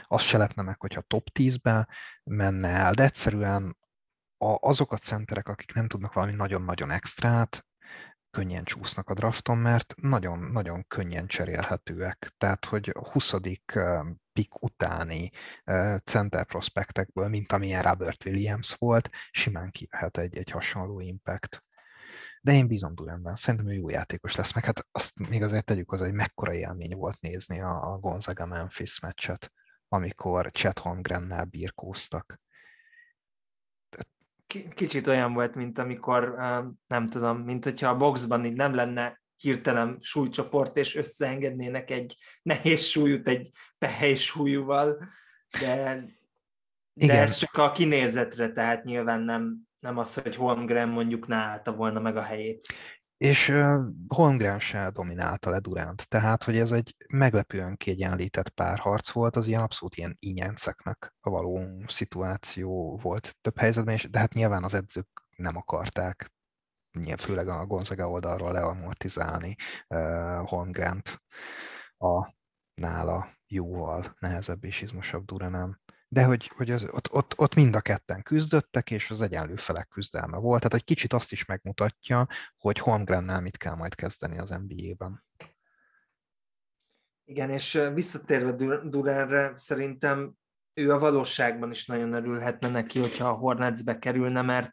[0.08, 1.88] azt se lepne meg, hogyha top 10-be
[2.24, 3.76] menne el, de egyszerűen
[4.60, 7.66] azok a centerek, akik nem tudnak valami nagyon-nagyon extrát,
[8.30, 12.34] könnyen csúsznak a drafton, mert nagyon-nagyon könnyen cserélhetőek.
[12.38, 13.34] Tehát, hogy a 20.
[14.32, 15.30] pick utáni
[16.04, 21.64] center prospektekből, mint amilyen Robert Williams volt, simán kijöhet egy, egy hasonló impact.
[22.44, 25.90] De én bízom Durantben, szerintem ő jó játékos lesz, meg hát azt még azért tegyük
[25.90, 29.52] hozzá, hogy mekkora élmény volt nézni a, a Gonzaga-Memphis meccset,
[29.88, 32.40] amikor Chet Holmgrennel birkóztak.
[34.74, 36.34] Kicsit olyan volt, mint amikor,
[36.86, 42.82] nem tudom, mint hogyha a boxban így nem lenne hirtelen súlycsoport, és összeengednének egy nehéz
[42.82, 45.08] súlyút egy pehely súlyúval,
[45.60, 46.04] de,
[46.92, 51.72] de ez csak a kinézetre, tehát nyilván nem, nem az, hogy Holmgren mondjuk ne állta
[51.72, 52.66] volna meg a helyét.
[53.16, 53.52] És
[54.08, 59.60] Holmgren se dominálta le Durant, tehát hogy ez egy meglepően kiegyenlített párharc volt, az ilyen
[59.60, 65.26] abszolút ilyen ínyenceknek a való szituáció volt több helyzetben, és, de hát nyilván az edzők
[65.36, 66.32] nem akarták,
[67.16, 69.56] főleg a Gonzaga oldalról leamortizálni
[69.88, 71.22] uh, Holmgrent.
[71.98, 72.34] A
[72.74, 75.81] nála jóval nehezebb és izmosabb Duranen
[76.12, 79.88] de hogy, hogy az, ott, ott, ott mind a ketten küzdöttek, és az egyenlő felek
[79.88, 80.58] küzdelme volt.
[80.58, 85.24] Tehát egy kicsit azt is megmutatja, hogy Holmgrennel mit kell majd kezdeni az NBA-ben.
[87.24, 90.34] Igen, és visszatérve Duranre, szerintem
[90.74, 94.70] ő a valóságban is nagyon örülhetne neki, hogyha a Hornetsbe kerülne, mert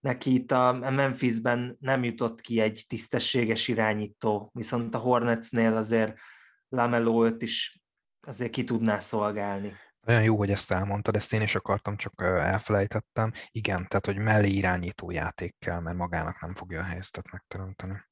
[0.00, 6.18] neki itt a Memphisben nem jutott ki egy tisztességes irányító, viszont a Hornetsnél azért
[6.68, 7.80] Lamelo is
[8.20, 9.72] azért ki tudná szolgálni.
[10.06, 13.32] Olyan jó, hogy ezt elmondtad, ezt én is akartam, csak elfelejtettem.
[13.50, 18.04] Igen, tehát, hogy mellé irányító játék kell, mert magának nem fogja a helyzetet megteremteni.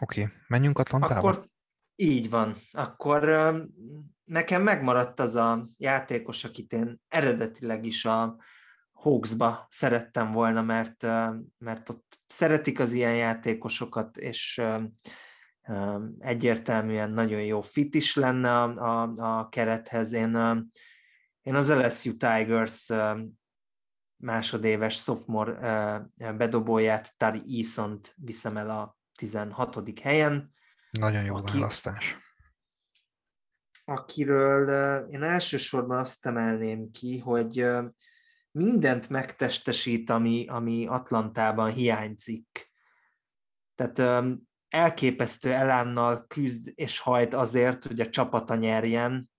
[0.00, 1.28] Oké, menjünk Atlantába?
[1.28, 1.48] Akkor
[1.96, 2.54] így van.
[2.72, 3.52] Akkor
[4.24, 8.36] nekem megmaradt az a játékos, akit én eredetileg is a
[8.92, 11.02] Hawksba szerettem volna, mert,
[11.58, 14.62] mert ott szeretik az ilyen játékosokat, és
[16.18, 20.12] egyértelműen nagyon jó fit is lenne a, a, a kerethez.
[20.12, 20.38] Én,
[21.42, 22.90] én az LSU Tigers
[24.16, 30.00] másodéves sophomore bedobóját, Tari Eason-t viszem el a 16.
[30.00, 30.52] helyen.
[30.90, 32.16] Nagyon jó aki, választás.
[33.84, 34.68] Akiről
[35.08, 37.66] én elsősorban azt emelném ki, hogy
[38.50, 42.72] mindent megtestesít, ami, ami Atlantában hiányzik.
[43.74, 44.26] Tehát
[44.74, 49.30] elképesztő elánnal küzd és hajt azért, hogy a csapata nyerjen.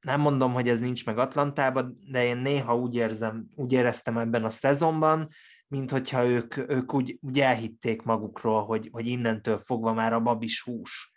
[0.00, 4.44] Nem mondom, hogy ez nincs meg Atlantában, de én néha úgy, érzem, úgy éreztem ebben
[4.44, 5.28] a szezonban,
[5.66, 10.62] mint hogyha ők, ők úgy, úgy elhitték magukról, hogy, hogy innentől fogva már a babis
[10.62, 11.12] hús.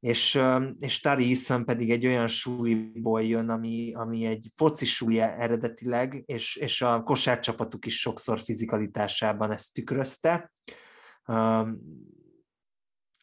[0.00, 0.40] És,
[0.78, 6.56] és Tari Iszon pedig egy olyan súliból jön, ami, ami egy foci súly eredetileg, és,
[6.56, 10.52] és a kosárcsapatuk is sokszor fizikalitásában ezt tükrözte.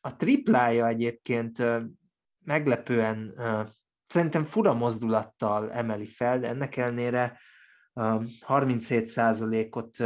[0.02, 1.64] A triplája egyébként
[2.46, 3.34] meglepően,
[4.08, 7.40] szerintem fura mozdulattal emeli fel, de ennek ellenére
[7.96, 9.98] 37%-ot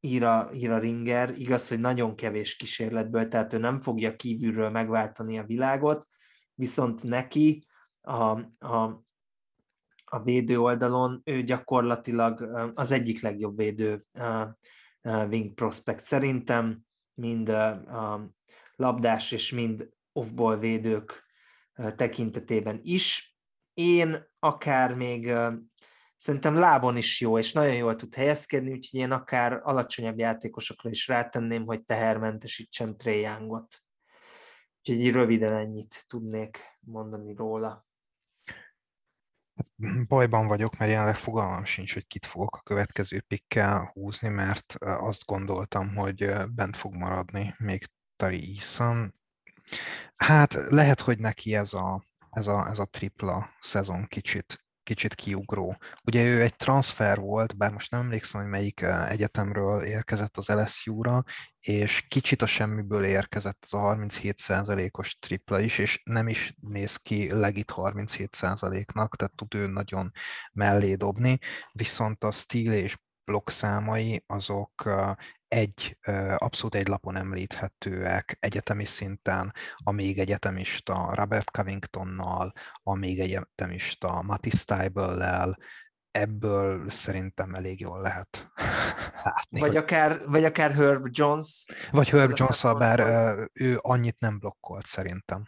[0.00, 4.70] ír a, ír a Ringer, igaz, hogy nagyon kevés kísérletből, tehát ő nem fogja kívülről
[4.70, 6.08] megváltani a világot,
[6.54, 7.66] viszont neki
[8.00, 9.04] a, a,
[10.04, 12.42] a védő oldalon ő gyakorlatilag
[12.74, 14.06] az egyik legjobb védő
[15.02, 16.84] wing prospect szerintem,
[17.14, 18.32] mind a
[18.76, 21.24] labdás és mind off-ball védők
[21.96, 23.36] tekintetében is.
[23.74, 25.32] Én akár még
[26.16, 31.08] szerintem lábon is jó, és nagyon jól tud helyezkedni, úgyhogy én akár alacsonyabb játékosokra is
[31.08, 33.82] rátenném, hogy tehermentesítsem Trey Youngot.
[34.78, 37.86] Úgyhogy röviden ennyit tudnék mondani róla.
[39.56, 44.74] Hát, bajban vagyok, mert jelenleg fogalmam sincs, hogy kit fogok a következő pikkel húzni, mert
[44.78, 47.86] azt gondoltam, hogy bent fog maradni még
[48.16, 49.14] Tari Eason.
[50.16, 55.76] Hát lehet, hogy neki ez a, ez a, ez a tripla szezon kicsit kicsit kiugró.
[56.04, 61.22] Ugye ő egy transfer volt, bár most nem emlékszem, hogy melyik egyetemről érkezett az LSU-ra,
[61.60, 67.32] és kicsit a semmiből érkezett az a 37%-os tripla is, és nem is néz ki
[67.32, 70.10] legit 37%-nak, tehát tud ő nagyon
[70.52, 71.38] mellé dobni,
[71.72, 74.88] viszont a stíl és blokk számai azok
[75.54, 75.98] egy,
[76.36, 84.50] abszolút egy lapon említhetőek egyetemi szinten, a még egyetemista Robert Covingtonnal, a még egyetemista Matty
[84.50, 85.58] Steibel-lel,
[86.10, 88.50] ebből szerintem elég jól lehet
[89.24, 89.60] látni.
[89.60, 89.76] Vagy, hogy...
[89.76, 91.64] akár, vagy akár Herb Jones.
[91.90, 93.00] Vagy Herb jones bár
[93.52, 95.44] ő annyit nem blokkolt szerintem.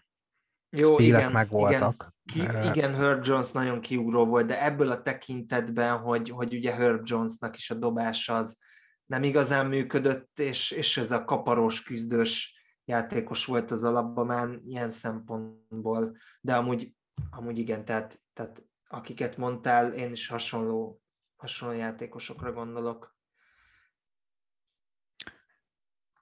[0.77, 2.15] Jó, Stílek igen, meg voltak.
[2.35, 6.75] Igen, ki, igen, Herb Jones nagyon kiugró volt, de ebből a tekintetben, hogy, hogy ugye
[6.75, 8.59] Herb Jonesnak is a dobás az
[9.07, 16.17] nem igazán működött, és, és ez a kaparós, küzdős játékos volt az alapban ilyen szempontból,
[16.41, 16.95] de amúgy,
[17.31, 21.01] amúgy igen, tehát, tehát akiket mondtál, én is hasonló,
[21.37, 23.17] hasonló játékosokra gondolok.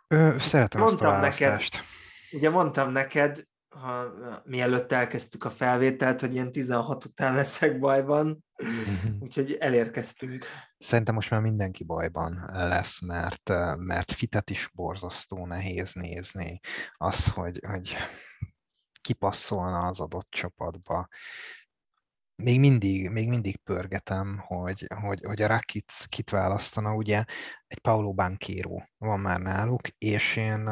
[0.08, 1.72] Ö, szeretem mondtam ezt a választást.
[1.72, 1.86] Neked,
[2.32, 4.12] ugye mondtam neked, ha,
[4.44, 8.43] mielőtt elkezdtük a felvételt, hogy ilyen 16 után leszek bajban.
[9.20, 10.46] Úgyhogy elérkeztünk.
[10.78, 16.60] Szerintem most már mindenki bajban lesz, mert, mert fitet is borzasztó nehéz nézni.
[16.96, 17.96] Az, hogy, hogy
[19.00, 21.08] kipasszolna az adott csapatba.
[22.36, 27.24] Még mindig, még mindig pörgetem, hogy, hogy, hogy a Rakic kit választana, ugye
[27.66, 30.70] egy Paulo Banquero van már náluk, és én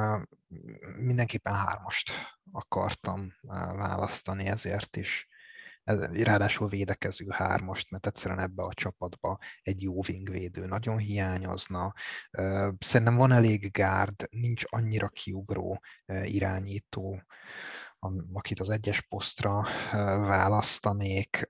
[0.97, 2.12] mindenképpen hármast
[2.53, 3.33] akartam
[3.73, 5.29] választani, ezért is
[5.85, 11.92] ez, ráadásul védekező hármast, mert egyszerűen ebbe a csapatba egy jó wingvédő nagyon hiányozna.
[12.79, 15.83] Szerintem van elég gárd, nincs annyira kiugró
[16.25, 17.23] irányító,
[18.33, 19.62] akit az egyes posztra
[20.18, 21.49] választanék,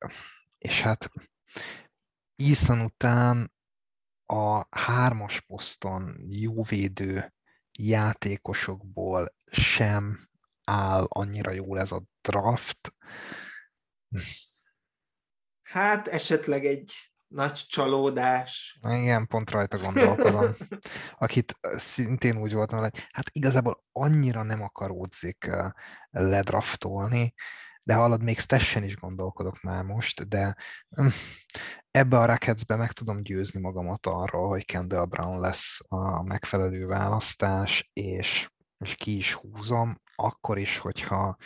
[0.58, 1.10] és hát
[2.34, 3.52] Iszan után
[4.26, 7.34] a hármas poszton jó védő
[7.78, 10.18] játékosokból sem
[10.64, 12.94] áll annyira jól ez a draft.
[15.62, 16.92] Hát esetleg egy
[17.28, 18.78] nagy csalódás.
[18.88, 20.50] Igen, pont rajta gondolkodom.
[21.18, 25.50] Akit szintén úgy voltam, hogy hát igazából annyira nem akaródzik
[26.10, 27.34] ledraftolni,
[27.82, 30.56] de hallod, még Stessen is gondolkodok már most, de
[30.88, 31.06] hm,
[31.90, 37.90] ebbe a Racketsbe meg tudom győzni magamat arról, hogy Kendall Brown lesz a megfelelő választás,
[37.92, 41.36] és, és ki is húzom, akkor is, hogyha,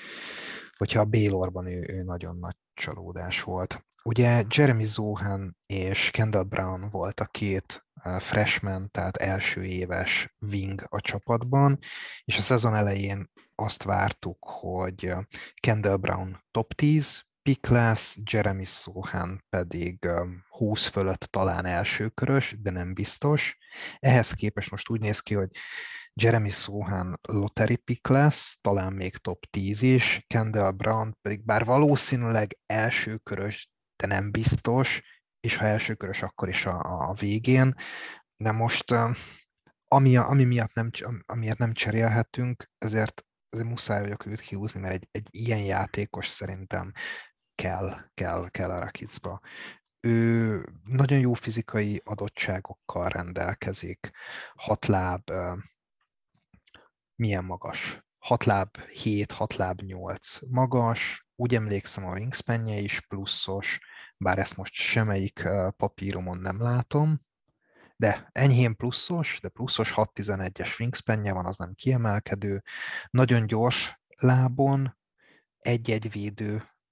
[0.78, 3.84] hogyha a Baylorban ő, ő nagyon nagy csalódás volt.
[4.04, 7.86] Ugye Jeremy Zohan és Kendall Brown volt a két
[8.18, 11.78] freshman, tehát első éves wing a csapatban,
[12.24, 15.12] és a szezon elején azt vártuk, hogy
[15.54, 20.08] Kendall Brown top 10 pick lesz, Jeremy Sohan pedig
[20.48, 23.56] 20 fölött talán elsőkörös, de nem biztos.
[23.98, 25.50] Ehhez képest most úgy néz ki, hogy
[26.14, 32.58] Jeremy Sohan lottery pick lesz, talán még top 10 is, Kendall Brown pedig bár valószínűleg
[32.66, 35.02] elsőkörös, de nem biztos,
[35.40, 37.74] és ha elsőkörös, akkor is a, a végén.
[38.36, 38.94] De most
[39.88, 40.90] ami, ami miatt nem,
[41.26, 46.92] amiért nem cserélhetünk, ezért, ezért muszáj vagyok őt kihúzni, mert egy, egy ilyen játékos szerintem
[47.56, 49.40] kell, kell, kell a Rakicba.
[50.00, 54.10] Ő nagyon jó fizikai adottságokkal rendelkezik,
[54.54, 55.32] hat láb,
[57.14, 58.04] milyen magas?
[58.18, 63.80] 6 láb 7, 6 láb 8 magas, úgy emlékszem a wingspanje is pluszos,
[64.16, 67.20] bár ezt most semmelyik papíromon nem látom,
[67.96, 72.62] de enyhén pluszos, de pluszos 6-11-es wingspanje van, az nem kiemelkedő.
[73.10, 74.98] Nagyon gyors lábon,
[75.58, 76.08] egy-egy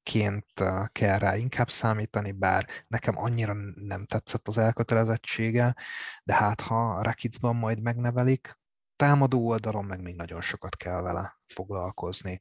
[0.04, 0.52] védőként
[0.92, 5.76] kell rá inkább számítani, bár nekem annyira nem tetszett az elkötelezettsége,
[6.24, 8.58] de hát ha Rakicban majd megnevelik,
[8.96, 12.40] támadó oldalon meg még nagyon sokat kell vele foglalkozni.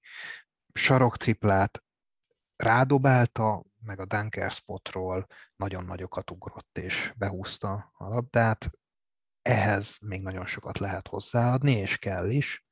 [0.74, 1.84] Sarok triplát
[2.56, 8.70] rádobálta, meg a dunker spotról nagyon nagyokat ugrott és behúzta a labdát.
[9.42, 12.66] Ehhez még nagyon sokat lehet hozzáadni, és kell is,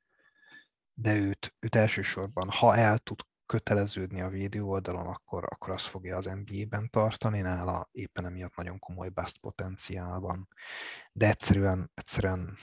[0.94, 3.20] de őt, őt elsősorban, ha el tud
[3.52, 8.78] köteleződni a védő oldalon, akkor, akkor azt fogja az NBA-ben tartani, nála éppen emiatt nagyon
[8.78, 10.48] komoly bust potenciál van.
[11.12, 12.56] De egyszerűen, egyszerűen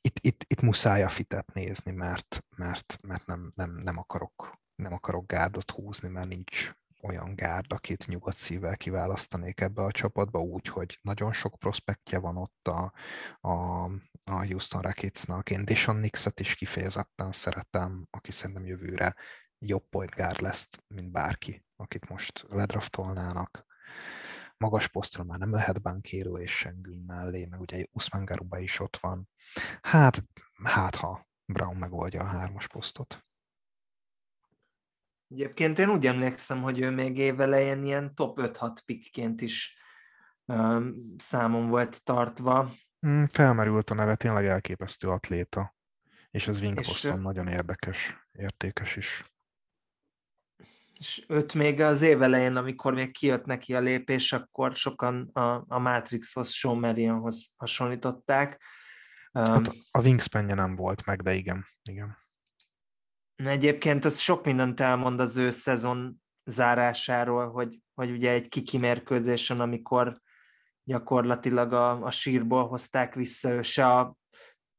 [0.00, 4.92] itt, itt, itt muszáj a fitet nézni, mert, mert, mert nem, nem, nem, akarok, nem
[4.92, 6.72] akarok gárdot húzni, mert nincs
[7.02, 12.36] olyan gárd, akit nyugodt szívvel kiválasztanék ebbe a csapatba, úgy, hogy nagyon sok prospektje van
[12.36, 12.92] ott a,
[13.40, 13.84] a,
[14.24, 15.50] a Houston Rocketsnak.
[15.50, 19.14] Én Dishon Nixet is kifejezetten szeretem, aki szerintem jövőre
[19.66, 23.66] jobb point guard lesz, mint bárki, akit most ledraftolnának.
[24.56, 28.96] magas posztra már nem lehet bankéró és Sengün mellé, meg ugye Usman Garuba is ott
[28.96, 29.28] van.
[29.80, 30.24] Hát,
[30.64, 33.24] hát ha Brown megoldja a hármas posztot.
[35.28, 39.78] Egyébként én úgy emlékszem, hogy ő még évelején ilyen top 5-6 pickként is
[40.44, 42.70] um, számon volt tartva.
[43.06, 45.74] Mm, felmerült a neve, tényleg elképesztő atléta,
[46.30, 46.80] és az wing
[47.20, 49.33] nagyon érdekes, értékes is.
[50.98, 55.64] És őt még az év elején, amikor még kijött neki a lépés, akkor sokan a,
[55.68, 58.62] a Matrixhoz, Sean Marionhoz hasonlították.
[59.32, 62.16] Hát a wingspan nem volt meg, de igen, igen.
[63.34, 70.20] Egyébként ez sok mindent elmond az ő szezon zárásáról, hogy, hogy ugye egy kikimérkőzésen, amikor
[70.84, 74.16] gyakorlatilag a, a sírból hozták vissza, ő se, a,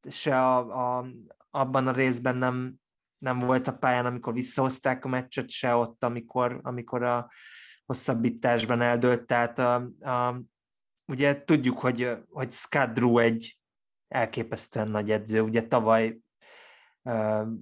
[0.10, 1.08] se a, a,
[1.49, 2.75] abban a részben nem,
[3.17, 7.32] nem volt a pályán, amikor visszahozták a meccset, se ott, amikor, amikor a
[7.86, 9.25] hosszabbításban eldőlt.
[9.25, 10.41] Tehát a, a,
[11.06, 13.60] ugye tudjuk, hogy, hogy Scott egy
[14.08, 15.41] elképesztően nagy edző.
[15.41, 16.19] Ugye tavaly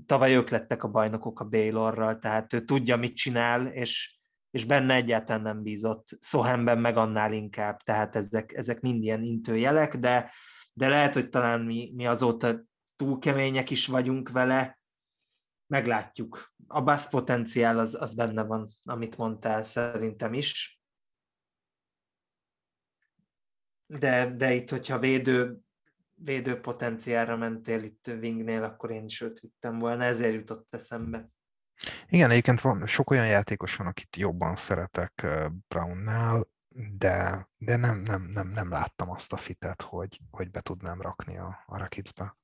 [0.05, 4.19] tavaly ők lettek a bajnokok a Baylorral, tehát ő tudja, mit csinál, és,
[4.51, 6.09] és benne egyáltalán nem bízott.
[6.21, 10.31] Sohanben meg annál inkább, tehát ezek, ezek mind ilyen intőjelek, de,
[10.73, 12.63] de lehet, hogy talán mi, mi azóta
[12.95, 14.79] túl kemények is vagyunk vele,
[15.73, 16.53] meglátjuk.
[16.67, 20.81] A basz potenciál az, az benne van, amit mondtál, szerintem is.
[23.85, 25.63] De, de itt, hogyha védő
[26.15, 31.29] védő potenciálra mentél itt Wingnél, akkor én is őt vittem volna, ezért jutott eszembe.
[32.09, 35.27] Igen, egyébként van, sok olyan játékos van, akit jobban szeretek
[35.67, 36.47] Brownnál,
[36.97, 41.37] de, de nem, nem, nem, nem láttam azt a fitet, hogy, hogy be tudnám rakni
[41.37, 42.37] a, a Rakicbe.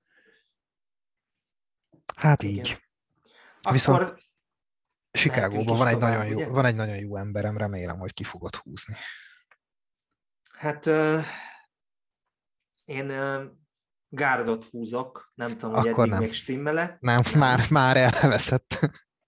[2.16, 2.56] Hát Igen.
[2.56, 2.89] így.
[3.70, 4.32] Akkor Viszont
[5.12, 8.56] Chicagóban van egy, tovább, nagyon jó, van egy nagyon jó emberem, remélem, hogy ki fogod
[8.56, 8.96] húzni.
[10.52, 11.24] Hát uh,
[12.84, 13.44] én uh,
[14.10, 16.22] gárdot húzok, nem tudom, hogy Akkor eddig nem.
[16.22, 16.98] még stimmele.
[17.00, 18.80] Nem, nem, már, már elveszett.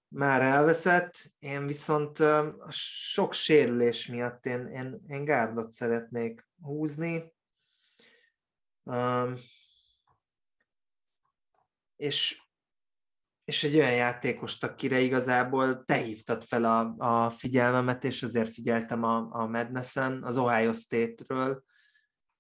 [0.08, 7.34] Már elveszett, én viszont a sok sérülés miatt én, én, én gárdot szeretnék húzni.
[8.84, 9.36] Um,
[11.96, 12.42] és,
[13.46, 19.04] és egy olyan játékost, akire igazából te hívtad fel a, a figyelmemet, és azért figyeltem
[19.04, 21.64] a, a Madness-en, az Ohio State-ről,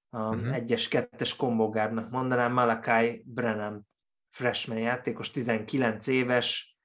[0.10, 0.54] a uh-huh.
[0.54, 3.88] egyes, kettes kombogárnak mondanám, Malakai Brennan
[4.30, 6.78] freshman játékos, 19 éves,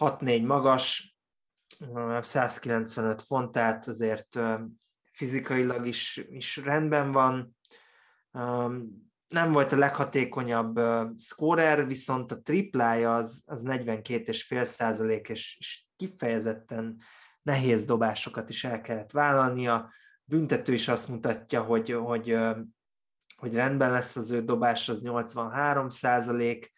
[0.00, 1.16] 6-4 magas,
[2.20, 4.38] 195 font, tehát azért
[5.12, 7.56] fizikailag is, is rendben van.
[9.32, 10.80] Nem volt a leghatékonyabb
[11.18, 17.02] scorer, viszont a triplája az, az 42,5 százalék, és, és kifejezetten
[17.42, 19.92] nehéz dobásokat is el kellett vállalnia
[20.24, 22.38] büntető is azt mutatja, hogy, hogy,
[23.36, 26.72] hogy rendben lesz az ő dobás, az 83 százalék,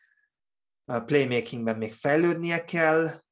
[0.85, 3.23] playmakingben még fejlődnie kell,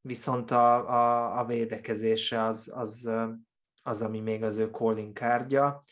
[0.00, 3.10] viszont a, a, a védekezése az, az,
[3.82, 5.82] az, ami még az ő calling kártya.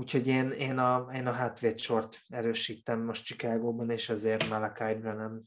[0.00, 5.42] Úgyhogy én, én a, én a hátvédsort erősítem most Chicagóban, és ezért Malakai nem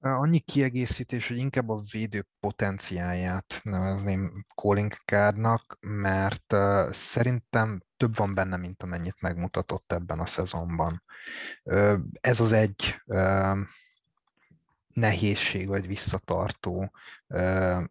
[0.00, 6.54] Annyi kiegészítés, hogy inkább a védő potenciáját nevezném calling cardnak, mert
[6.90, 11.02] szerintem több van benne, mint amennyit megmutatott ebben a szezonban.
[12.20, 13.02] Ez az egy
[14.88, 16.90] nehézség vagy visszatartó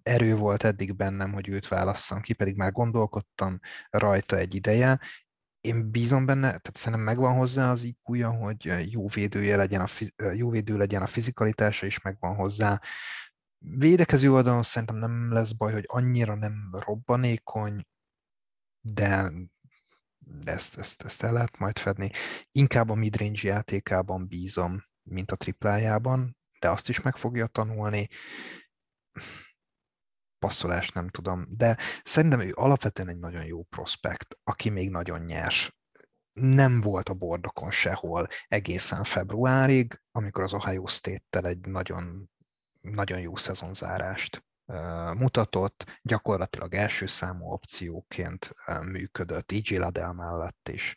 [0.03, 4.99] erő volt eddig bennem, hogy őt válasszam ki, pedig már gondolkodtam rajta egy ideje,
[5.67, 10.49] én bízom benne, tehát szerintem megvan hozzá az iq hogy jó védője legyen, a, jó
[10.49, 12.81] védő legyen a fizikalitása is megvan hozzá.
[13.57, 17.87] Védekező oldalon szerintem nem lesz baj, hogy annyira nem robbanékony,
[18.81, 19.31] de
[20.43, 22.11] ezt, ezt, ezt el lehet majd fedni.
[22.51, 28.07] Inkább a midrange játékában bízom, mint a triplájában, de azt is meg fogja tanulni
[30.39, 35.75] passzolást nem tudom, de szerintem ő alapvetően egy nagyon jó prospekt, aki még nagyon nyers.
[36.33, 42.31] Nem volt a bordokon sehol egészen februárig, amikor az Ohio State-tel egy nagyon,
[42.81, 44.45] nagyon jó szezonzárást
[45.17, 48.55] mutatott, gyakorlatilag első számú opcióként
[48.91, 50.95] működött, EJ Ladell mellett is.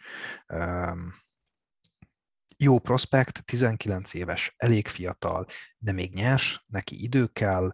[2.56, 5.46] Jó prospekt, 19 éves, elég fiatal,
[5.78, 7.72] de még nyers, neki idő kell,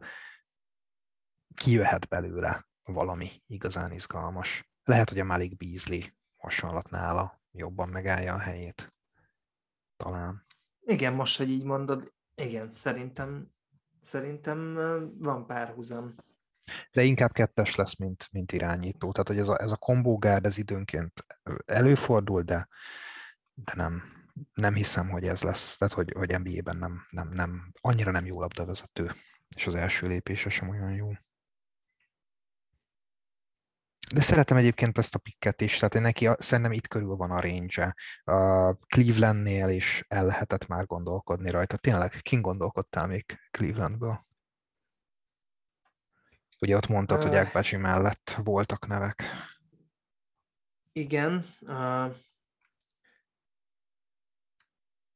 [1.56, 4.70] kijöhet belőle valami igazán izgalmas.
[4.84, 6.00] Lehet, hogy a Malik Beasley
[6.36, 8.92] hasonlat nála jobban megállja a helyét.
[9.96, 10.44] Talán.
[10.80, 13.50] Igen, most, hogy így mondod, igen, szerintem,
[14.02, 14.74] szerintem
[15.18, 16.14] van párhuzam.
[16.92, 19.12] De inkább kettes lesz, mint, mint irányító.
[19.12, 21.26] Tehát, hogy ez a, ez a combo guard, ez időnként
[21.66, 22.68] előfordul, de,
[23.54, 24.02] de nem,
[24.54, 25.76] nem hiszem, hogy ez lesz.
[25.76, 29.12] Tehát, hogy, hogy NBA-ben nem, nem, nem, annyira nem jó labdavezető,
[29.56, 31.12] és az első lépése sem olyan jó.
[34.14, 37.40] De szeretem egyébként ezt a pikket is, tehát neki a, szerintem itt körül van a
[37.40, 37.94] range
[38.24, 41.76] A Clevelandnél is el lehetett már gondolkodni rajta.
[41.76, 44.20] Tényleg, kin gondolkodtál még Clevelandből?
[46.58, 49.24] Ugye ott mondtad, uh, hogy Ekbácsi mellett voltak nevek.
[50.92, 51.46] Igen.
[51.60, 52.14] Uh,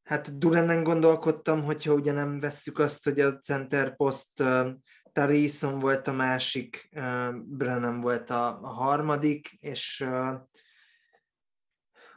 [0.03, 4.71] hát Duranen gondolkodtam, hogyha ugye nem vesszük azt, hogy a center post uh,
[5.13, 10.35] Tarison volt a másik, uh, Brennan volt a, a harmadik, és uh,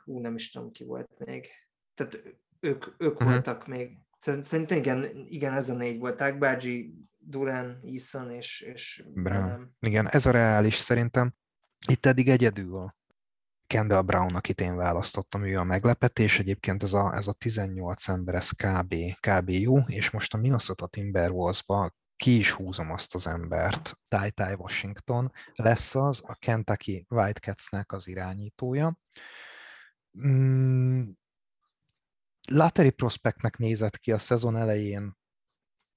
[0.06, 1.48] ú, nem is tudom, ki volt még.
[1.94, 2.24] Tehát
[2.60, 3.30] ők, ők uh-huh.
[3.30, 3.98] voltak még.
[4.20, 6.22] Szerintem igen, igen, ez a négy volt.
[6.22, 9.76] Ágbágyi, Duran, Eason és, és Brown.
[9.80, 11.34] Igen, ez a reális szerintem.
[11.88, 12.94] Itt eddig egyedül
[13.68, 16.40] Kendall Brown, akit én választottam, ő a meglepetés.
[16.40, 20.88] Egyébként ez a, ez a 18 ember, ez kb, kb jó, és most a Minnesota
[20.88, 21.92] Timberwolves-ba
[22.24, 23.98] ki is húzom azt az embert.
[24.08, 28.98] Ty Ty Washington lesz az, a Kentucky Whitecats-nek az irányítója.
[30.28, 31.10] Mm,
[32.48, 35.18] Lateri prospektnek nézett ki a szezon elején,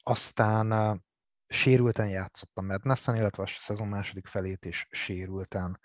[0.02, 1.00] aztán
[1.46, 5.80] sérülten játszott a Madnessen, illetve a szezon második felét is sérülten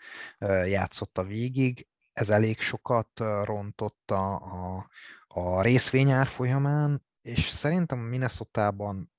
[0.66, 1.88] játszotta végig.
[2.14, 4.90] Ez elég sokat rontotta a,
[5.28, 9.12] a részvényár folyamán, és szerintem a Minnesota-ban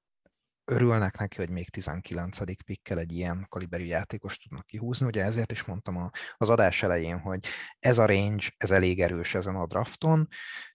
[0.65, 2.65] örülnek neki, hogy még 19.
[2.65, 5.07] pikkel egy ilyen kaliberű játékos tudnak kihúzni.
[5.07, 7.47] Ugye ezért is mondtam az adás elején, hogy
[7.79, 10.29] ez a range, ez elég erős ezen a drafton.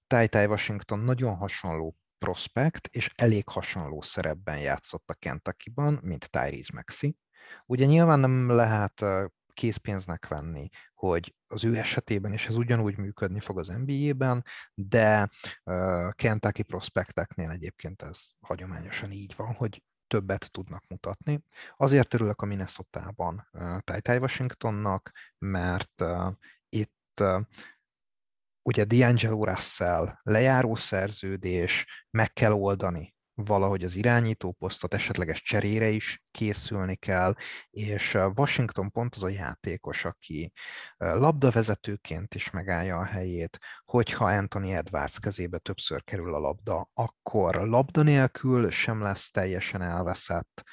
[0.08, 7.18] Ty Washington nagyon hasonló prospekt, és elég hasonló szerepben játszott a Kentucky-ban, mint Tyrese Maxi.
[7.66, 9.06] Ugye nyilván nem lehet
[9.58, 14.44] készpénznek venni, hogy az ő esetében is ez ugyanúgy működni fog az NBA-ben,
[14.74, 15.30] de
[16.12, 21.44] Kentucky prospekteknél egyébként ez hagyományosan így van, hogy többet tudnak mutatni.
[21.78, 23.48] Azért örülök a Minnesota-ban
[23.84, 26.04] Ty Washingtonnak, mert
[26.70, 27.24] itt
[28.62, 33.16] ugye D'Angelo Russell, lejáró szerződés, meg kell oldani
[33.46, 37.34] valahogy az irányító posztot, esetleges cserére is készülni kell,
[37.70, 40.52] és Washington pont az a játékos, aki
[40.98, 48.02] labdavezetőként is megállja a helyét, hogyha Anthony Edwards kezébe többször kerül a labda, akkor labda
[48.04, 50.64] nélkül sem lesz teljesen elveszett,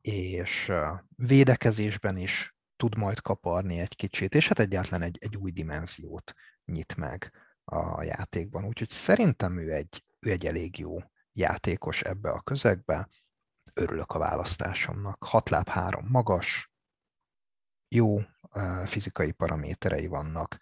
[0.00, 0.72] és
[1.16, 6.32] védekezésben is tud majd kaparni egy kicsit, és hát egyáltalán egy, egy új dimenziót
[6.64, 7.32] nyit meg
[7.64, 8.64] a játékban.
[8.64, 10.98] Úgyhogy szerintem ő egy, ő egy elég jó
[11.36, 13.08] játékos ebbe a közegbe.
[13.74, 15.24] Örülök a választásomnak.
[15.24, 16.70] 6 láb 3 magas,
[17.88, 18.18] jó
[18.84, 20.58] fizikai paraméterei vannak.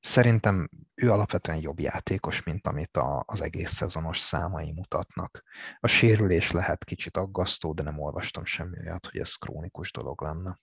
[0.00, 5.42] Szerintem ő alapvetően jobb játékos, mint amit a, az egész szezonos számai mutatnak.
[5.80, 10.60] A sérülés lehet kicsit aggasztó, de nem olvastam semmi olyat, hogy ez krónikus dolog lenne.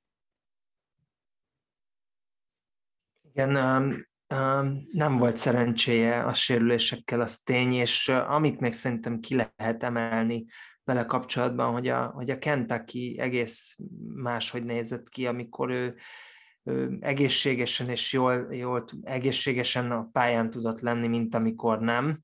[3.22, 3.56] Igen,
[4.92, 10.46] nem volt szerencséje a sérülésekkel, az tény, és amit még szerintem ki lehet emelni
[10.84, 13.78] vele kapcsolatban, hogy a, hogy a Kentucky egész
[14.16, 15.96] máshogy nézett ki, amikor ő,
[16.64, 22.20] ő egészségesen és jól, jól, egészségesen a pályán tudott lenni, mint amikor nem.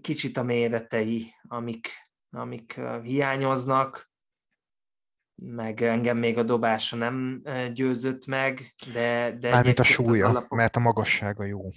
[0.00, 1.88] Kicsit a méretei, amik,
[2.30, 4.11] amik hiányoznak,
[5.44, 9.36] meg engem még a dobása nem győzött meg, de...
[9.40, 10.58] de Mármint a súlya, alapok...
[10.58, 11.68] mert a magassága jó.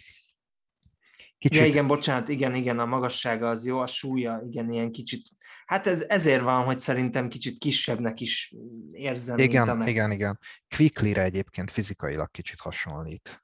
[1.37, 1.59] Kicsit.
[1.59, 5.27] Ja, igen, bocsánat, igen, igen, a magassága az jó, a súlya, igen, ilyen kicsit,
[5.65, 8.55] hát ez, ezért van, hogy szerintem kicsit kisebbnek is
[8.91, 9.37] érzem.
[9.37, 10.39] Igen, mint igen, igen.
[10.75, 13.43] Quickly-re egyébként fizikailag kicsit hasonlít.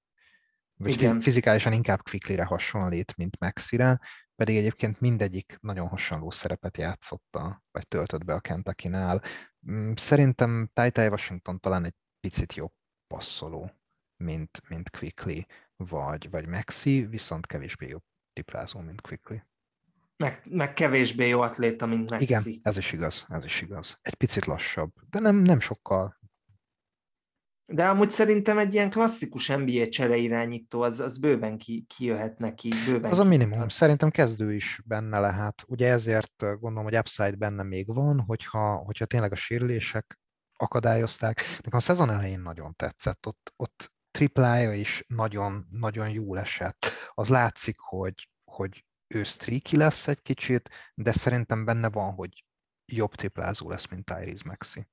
[0.73, 1.21] Vagy igen.
[1.21, 3.99] fizikálisan inkább Quickly-re hasonlít, mint Maxire,
[4.35, 9.21] pedig egyébként mindegyik nagyon hasonló szerepet játszotta, vagy töltött be a Kentucky-nál.
[9.69, 12.73] Mm, szerintem Ty Washington talán egy picit jobb
[13.07, 13.71] passzoló,
[14.23, 15.45] mint, mint Quickly,
[15.75, 18.03] vagy, vagy Maxi, viszont kevésbé jobb
[18.33, 19.35] triplázó, mint Quickly.
[20.17, 22.23] Meg, meg kevésbé jó atléta, mint Maxi.
[22.23, 23.99] Igen, ez is igaz, ez is igaz.
[24.01, 26.19] Egy picit lassabb, de nem, nem sokkal
[27.65, 32.69] de amúgy szerintem egy ilyen klasszikus NBA csereirányító, az, az bőven ki, kijöhet neki.
[32.85, 33.51] Bőven az a minimum.
[33.51, 33.71] Kijöhet.
[33.71, 35.63] Szerintem kezdő is benne lehet.
[35.67, 40.19] Ugye ezért gondolom, hogy upside benne még van, hogyha, hogyha tényleg a sérülések
[40.55, 41.41] akadályozták.
[41.55, 43.27] Nekem a szezon elején nagyon tetszett.
[43.27, 46.85] Ott, ott triplája is nagyon, nagyon jól esett.
[47.13, 52.45] Az látszik, hogy, hogy ő streaky lesz egy kicsit, de szerintem benne van, hogy
[52.85, 54.87] jobb triplázó lesz, mint Tyrese Maxi.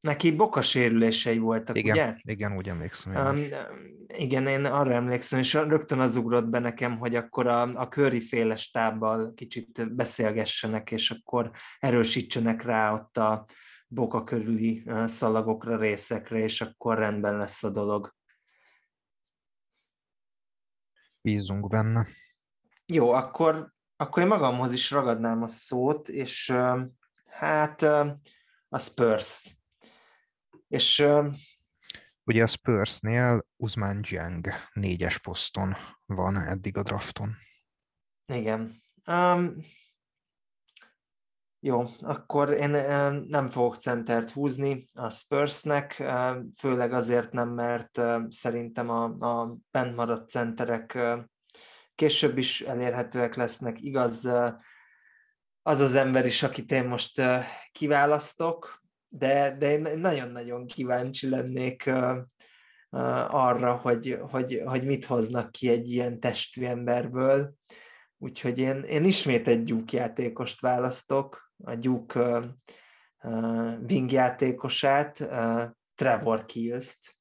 [0.00, 2.16] Neki boka sérülései voltak, igen, ugye?
[2.22, 3.36] Igen, úgy emlékszem.
[3.36, 3.58] Én um,
[4.06, 8.20] igen, én arra emlékszem, és rögtön az ugrott be nekem, hogy akkor a, a köri
[8.20, 13.44] féle stábbal kicsit beszélgessenek, és akkor erősítsenek rá ott a
[13.88, 18.14] boka körüli szalagokra, részekre, és akkor rendben lesz a dolog.
[21.20, 22.06] Bízunk benne.
[22.86, 26.54] Jó, akkor, akkor én magamhoz is ragadnám a szót, és
[27.24, 27.82] hát
[28.68, 29.57] a Spurs
[30.68, 31.06] és
[32.28, 35.74] Ugye a Spursnél Uzman Jiang négyes poszton
[36.06, 37.36] van eddig a drafton.
[38.26, 38.82] Igen.
[39.06, 39.56] Um,
[41.60, 42.70] jó, akkor én
[43.28, 46.04] nem fogok centert húzni a Spursnek,
[46.58, 50.98] főleg azért nem, mert szerintem a, a bent maradt centerek
[51.94, 53.80] később is elérhetőek lesznek.
[53.80, 54.24] Igaz,
[55.62, 57.20] az az ember is, akit én most
[57.72, 58.77] kiválasztok,
[59.08, 61.90] de, de én nagyon-nagyon kíváncsi lennék
[63.28, 67.54] arra, hogy, hogy, hogy mit hoznak ki egy ilyen testű emberből.
[68.18, 72.54] Úgyhogy én, én ismét egy Duke játékost választok, a Duke uh,
[73.88, 75.28] wing játékosát,
[75.94, 77.16] Trevor Kills-t,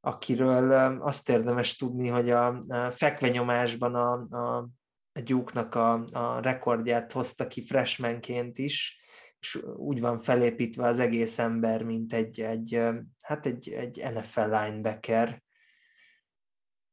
[0.00, 4.68] akiről azt érdemes tudni, hogy a, fekvenyomásban a, a,
[5.12, 8.99] a Duke-nak a, a rekordját hozta ki freshmanként is,
[9.40, 12.82] és úgy van felépítve az egész ember, mint egy, egy,
[13.22, 15.42] hát egy, egy NFL linebacker,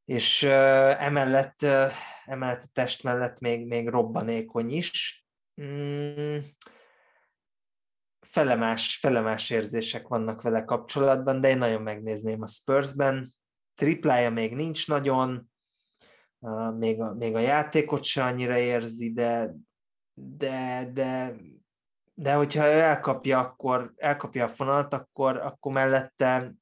[0.04, 1.62] és emellett,
[2.24, 5.26] emellett a test mellett még, még robbanékony is.
[5.62, 6.38] Mm,
[8.20, 13.34] felemás, felemás érzések vannak vele kapcsolatban, de én nagyon megnézném a Spursben.
[13.74, 15.50] Triplája még nincs nagyon,
[16.78, 19.54] még a, még a játékot se annyira érzi, de,
[20.14, 21.34] de, de
[22.20, 26.54] de hogyha ő elkapja, akkor elkapja a fonalat, akkor, akkor mellette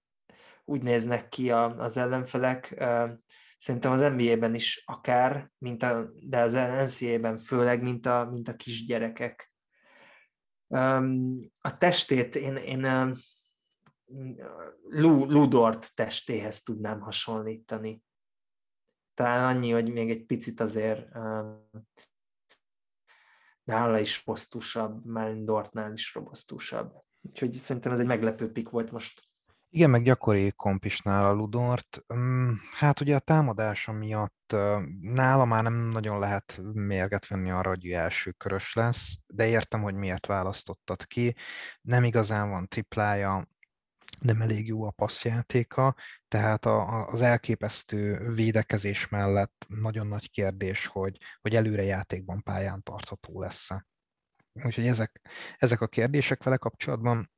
[0.64, 2.84] úgy néznek ki a, az ellenfelek,
[3.58, 8.56] szerintem az NBA-ben is akár, mint a, de az NCAA-ben főleg, mint a, mint a
[8.56, 9.52] kisgyerekek.
[11.58, 13.14] A testét én, én
[14.88, 18.02] Ludort testéhez tudnám hasonlítani.
[19.14, 21.08] Talán annyi, hogy még egy picit azért
[23.66, 25.02] nála is robosztusabb,
[25.44, 26.92] Dortnál is robosztusabb.
[27.20, 29.22] Úgyhogy szerintem ez egy meglepő pik volt most.
[29.68, 32.04] Igen, meg gyakori komp is nála Ludort.
[32.14, 34.56] Mm, hát ugye a támadása miatt
[35.00, 39.94] nála már nem nagyon lehet mérget venni arra, hogy első körös lesz, de értem, hogy
[39.94, 41.36] miért választottad ki.
[41.80, 43.48] Nem igazán van triplája,
[44.18, 45.94] nem elég jó a passzjátéka,
[46.28, 53.40] tehát a, az elképesztő védekezés mellett nagyon nagy kérdés, hogy, hogy előre játékban pályán tartható
[53.40, 53.86] lesz-e.
[54.64, 55.20] Úgyhogy ezek,
[55.56, 57.30] ezek a kérdések vele kapcsolatban.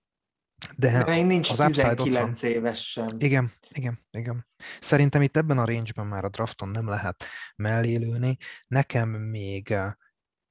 [0.76, 3.06] De Még nincs az 19 éves sem.
[3.18, 4.46] Igen, igen, igen.
[4.80, 7.24] Szerintem itt ebben a range-ben már a drafton nem lehet
[7.56, 8.36] mellélőni.
[8.66, 9.74] Nekem még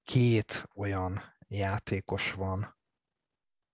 [0.03, 2.76] két olyan játékos van,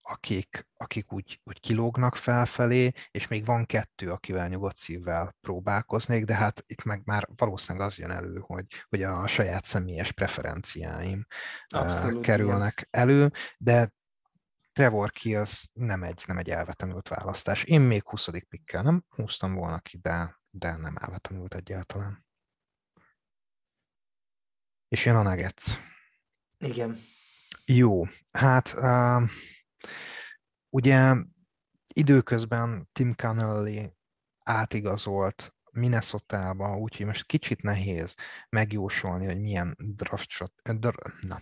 [0.03, 6.35] akik, akik úgy, úgy kilógnak felfelé, és még van kettő, akivel nyugodt szívvel próbálkoznék, de
[6.35, 11.25] hát itt meg már valószínűleg az jön elő, hogy, hogy a saját személyes preferenciáim
[11.67, 13.01] Abszolút, kerülnek igen.
[13.01, 13.93] elő, de
[14.73, 17.63] Trevor Kills nem egy, nem egy elvetemült választás.
[17.63, 18.29] Én még 20.
[18.49, 22.25] pikkel nem húztam volna ki, de, de nem elvetemült egyáltalán.
[24.87, 25.79] És jön a Nuggets.
[26.57, 26.99] Igen.
[27.65, 29.29] Jó, hát uh,
[30.69, 31.15] Ugye
[31.93, 33.93] időközben Tim Connelly
[34.43, 38.15] átigazolt Minnesota-ba, úgyhogy most kicsit nehéz
[38.49, 41.39] megjósolni, hogy milyen draft dr, na,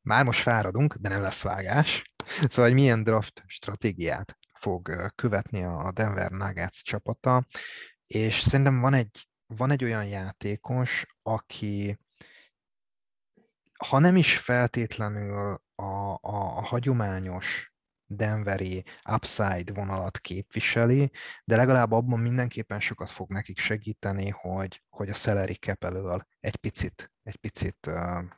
[0.00, 2.04] már most fáradunk, de nem lesz vágás.
[2.40, 7.46] Szóval, hogy milyen draft stratégiát fog követni a Denver Nuggets csapata,
[8.06, 11.98] és szerintem van egy, van egy olyan játékos, aki
[13.86, 17.71] ha nem is feltétlenül a, a, a hagyományos
[18.16, 21.10] Denveri upside vonalat képviseli,
[21.44, 26.56] de legalább abban mindenképpen sokat fog nekik segíteni, hogy, hogy a salary cap elől egy
[26.56, 27.90] picit, egy picit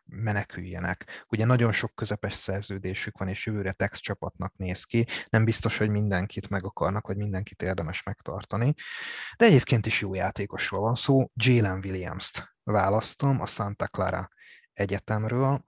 [0.05, 1.25] meneküljenek.
[1.29, 5.91] Ugye nagyon sok közepes szerződésük van, és jövőre Tex csapatnak néz ki, nem biztos, hogy
[5.91, 8.75] mindenkit meg akarnak, vagy mindenkit érdemes megtartani,
[9.37, 14.29] de egyébként is jó játékosról van szó, Jalen Williams-t választom a Santa Clara
[14.73, 15.65] Egyetemről,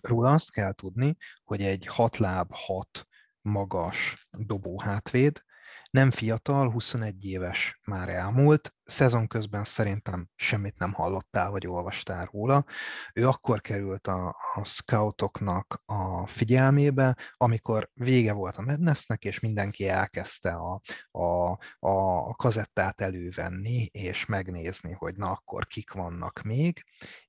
[0.00, 3.05] Róla azt kell tudni, hogy egy 6 láb 6
[3.46, 5.44] magas dobó hátvéd,
[5.90, 12.64] Nem fiatal, 21 éves már elmúlt, szezon közben szerintem semmit nem hallottál vagy olvastál róla.
[13.14, 19.88] Ő akkor került a, a scoutoknak a figyelmébe, amikor vége volt a Madnessnek, és mindenki
[19.88, 20.80] elkezdte a,
[21.10, 26.84] a, a kazettát elővenni, és megnézni, hogy na akkor kik vannak még,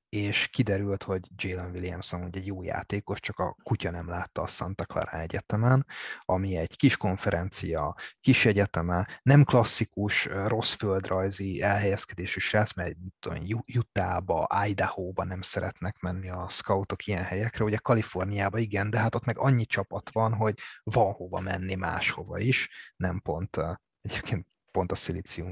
[0.09, 4.85] és kiderült, hogy Jalen Williamson ugye jó játékos, csak a kutya nem látta a Santa
[4.85, 5.85] Clara Egyetemen,
[6.19, 13.37] ami egy kis konferencia, kis egyeteme, nem klasszikus, rossz földrajzi elhelyezkedésű srác, mert tudom,
[13.75, 19.25] Utahba, Idaho-ba nem szeretnek menni a scoutok ilyen helyekre, ugye Kaliforniába igen, de hát ott
[19.25, 23.59] meg annyi csapat van, hogy van hova menni máshova is, nem pont
[24.01, 24.95] egyébként pont a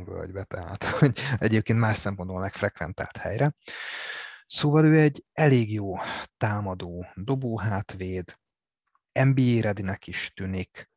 [0.05, 3.53] völgybe, tehát hogy egyébként más szempontból megfrekventált helyre.
[4.47, 5.95] Szóval ő egy elég jó
[6.37, 8.37] támadó dobóhátvéd,
[9.11, 10.89] NBA redinek is tűnik.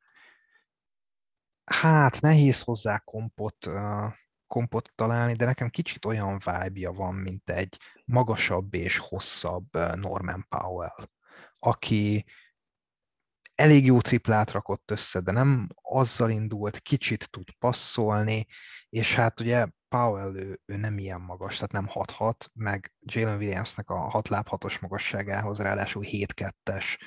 [1.65, 3.69] Hát nehéz hozzá kompot,
[4.47, 11.09] kompot találni, de nekem kicsit olyan vibe van, mint egy magasabb és hosszabb Norman Powell,
[11.59, 12.25] aki
[13.55, 18.47] elég jó triplát rakott össze, de nem azzal indult, kicsit tud passzolni,
[18.89, 23.91] és hát ugye Powell ő, ő nem ilyen magas, tehát nem 6-6, meg Jalen Williamsnek
[23.91, 26.99] a 6 láb 6-os magasságához ráadásul 7-2-es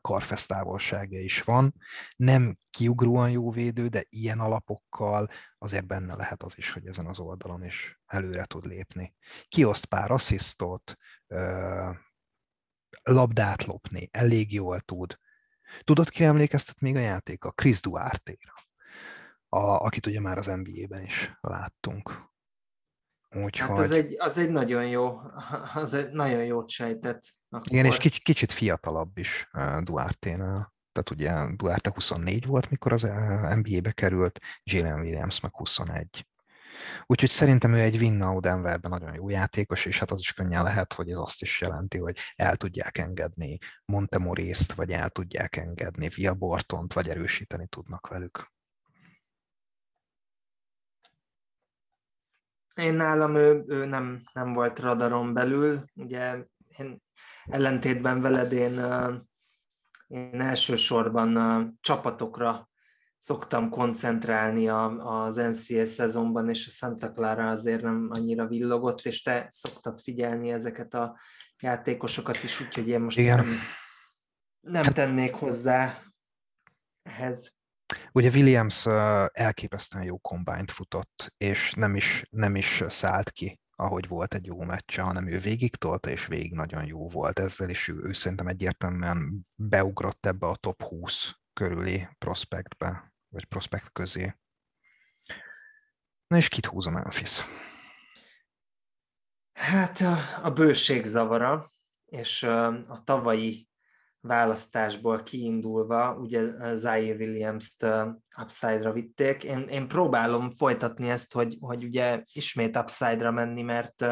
[0.00, 1.74] karfesztávolsága is van.
[2.16, 7.18] Nem kiugróan jó védő, de ilyen alapokkal azért benne lehet az is, hogy ezen az
[7.18, 9.14] oldalon is előre tud lépni.
[9.48, 10.96] Kioszt pár asszisztot,
[13.02, 15.18] labdát lopni, elég jól tud.
[15.84, 17.50] Tudod, ki emlékeztet még a játéka?
[17.50, 18.66] Chris Duarte-ra
[19.48, 22.26] a, akit ugye már az NBA-ben is láttunk.
[23.30, 23.68] Úgyhogy...
[23.68, 25.20] Hát az egy, az egy nagyon jó,
[25.74, 27.22] az egy nagyon jó sejtett.
[27.48, 27.72] Akkor.
[27.72, 30.72] Igen, és kicsit, kicsit fiatalabb is uh, Duarte-nál.
[30.92, 33.02] Tehát ugye Duarte 24 volt, mikor az
[33.54, 36.26] NBA-be került, Jalen Williams meg 21.
[37.06, 40.92] Úgyhogy szerintem ő egy Winnau Denverben nagyon jó játékos, és hát az is könnyen lehet,
[40.92, 46.32] hogy ez azt is jelenti, hogy el tudják engedni Montemorészt, vagy el tudják engedni Will
[46.32, 48.52] Bortont, vagy erősíteni tudnak velük.
[52.78, 56.44] Én nálam ő, ő nem, nem volt radaron belül, ugye
[56.78, 57.02] én
[57.44, 58.80] ellentétben veled én,
[60.06, 62.68] én elsősorban csapatokra
[63.18, 69.46] szoktam koncentrálni az NCS szezonban, és a Santa Clara azért nem annyira villogott, és te
[69.50, 71.18] szoktad figyelni ezeket a
[71.60, 73.36] játékosokat is, úgyhogy én most Igen.
[73.36, 73.46] nem,
[74.60, 76.02] nem tennék hozzá
[77.02, 77.57] ehhez.
[78.12, 78.86] Ugye Williams
[79.32, 84.62] elképesztően jó kombányt futott, és nem is, nem is szállt ki, ahogy volt egy jó
[84.62, 88.46] meccse, hanem ő végig tolta, és végig nagyon jó volt ezzel, és ő, ő szerintem
[88.46, 94.34] egyértelműen beugrott ebbe a top 20 körüli prospektbe, vagy prospekt közé.
[96.26, 97.44] Na és kit húzom Memphis?
[99.52, 101.72] Hát a, a bőség zavara,
[102.04, 102.42] és
[102.88, 103.67] a tavalyi
[104.28, 107.86] választásból kiindulva, ugye Zaire Williams-t
[108.42, 109.44] upside-ra vitték.
[109.44, 114.02] Én, én próbálom folytatni ezt, hogy, hogy ugye ismét upside-ra menni, mert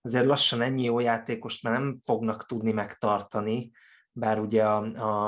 [0.00, 3.70] azért lassan ennyi jó játékost már nem fognak tudni megtartani,
[4.12, 4.76] bár ugye a,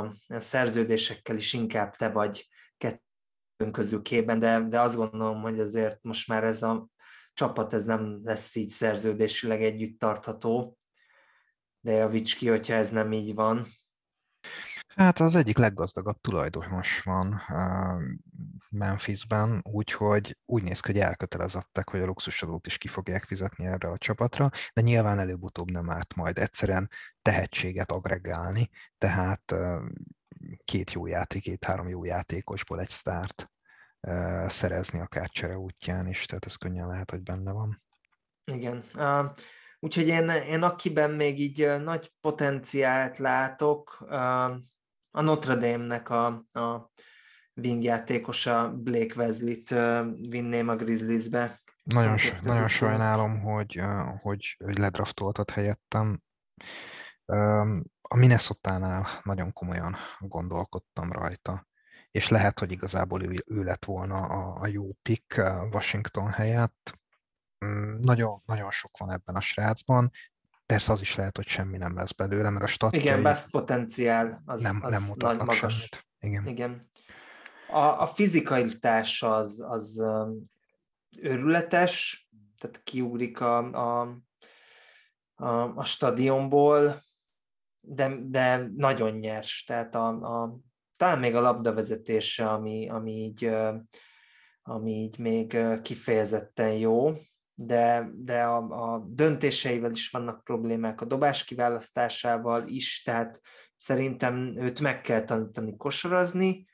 [0.00, 6.02] a szerződésekkel is inkább te vagy kettőnk közül képben, de, de azt gondolom, hogy azért
[6.02, 6.88] most már ez a
[7.32, 10.76] csapat ez nem lesz így szerződésileg együtt tartható,
[11.80, 13.66] de javíts ki, hogyha ez nem így van.
[14.96, 17.42] Hát az egyik leggazdagabb tulajdonos van
[18.70, 23.88] Memphisben, úgyhogy úgy néz ki, hogy elkötelezettek, hogy a luxusadót is ki fogják fizetni erre
[23.88, 26.90] a csapatra, de nyilván előbb-utóbb nem árt majd egyszerűen
[27.22, 28.68] tehetséget agregálni,
[28.98, 29.54] tehát
[30.64, 33.50] két jó játék, két-három jó játékosból egy sztárt
[34.46, 37.76] szerezni akár csere útján is, tehát ez könnyen lehet, hogy benne van.
[38.44, 38.82] Igen.
[38.94, 39.30] Uh,
[39.86, 44.00] Úgyhogy én, én akiben még így nagy potenciált látok,
[45.10, 46.90] a Notre Dame-nek a, a
[47.54, 49.68] wingjátékosa Blake Wesley-t
[50.28, 51.60] vinném a Grizzliesbe.
[51.82, 53.82] Nagyon, nagyon sajnálom, hogy,
[54.22, 56.22] hogy, hogy ledraftoltad helyettem.
[58.02, 61.66] A Minnesota-nál nagyon komolyan gondolkodtam rajta,
[62.10, 66.98] és lehet, hogy igazából ő, ő lett volna a, a jó pick Washington helyett.
[67.64, 70.10] Mm, nagyon, nagyon sok van ebben a srácban.
[70.66, 73.02] Persze az is lehet, hogy semmi nem lesz belőle, mert a statjai...
[73.02, 75.74] Igen, best potenciál az, nem, az nem mutatnak nagy, magas.
[75.74, 76.06] semmit.
[76.20, 76.46] Igen.
[76.46, 76.90] Igen.
[77.68, 80.04] A, a fizikalitás az, az
[81.20, 82.28] őrületes,
[82.58, 84.18] tehát kiugrik a, a,
[85.34, 87.02] a, a stadionból,
[87.80, 90.58] de, de nagyon nyers, tehát a, a
[90.96, 93.50] talán még a labdavezetése, ami, ami, így,
[94.62, 97.12] ami így még kifejezetten jó,
[97.58, 98.56] de, de a,
[98.94, 103.40] a döntéseivel is vannak problémák, a dobás kiválasztásával is, tehát
[103.76, 106.68] szerintem őt meg kell tanítani kosarazni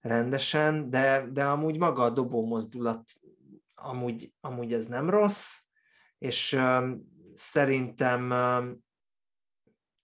[0.00, 3.02] rendesen, de, de amúgy maga a dobó mozdulat,
[3.74, 5.62] amúgy, amúgy ez nem rossz,
[6.18, 8.84] és um, szerintem um,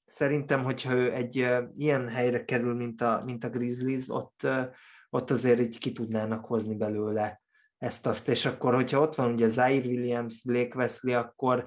[0.04, 4.66] szerintem, hogyha ő egy uh, ilyen helyre kerül, mint a, mint a Grizzlies, ott, uh,
[5.10, 7.39] ott azért így ki tudnának hozni belőle
[7.80, 11.64] ezt-azt, és akkor, hogyha ott van ugye Zaire Williams, Blake Wesley, akkor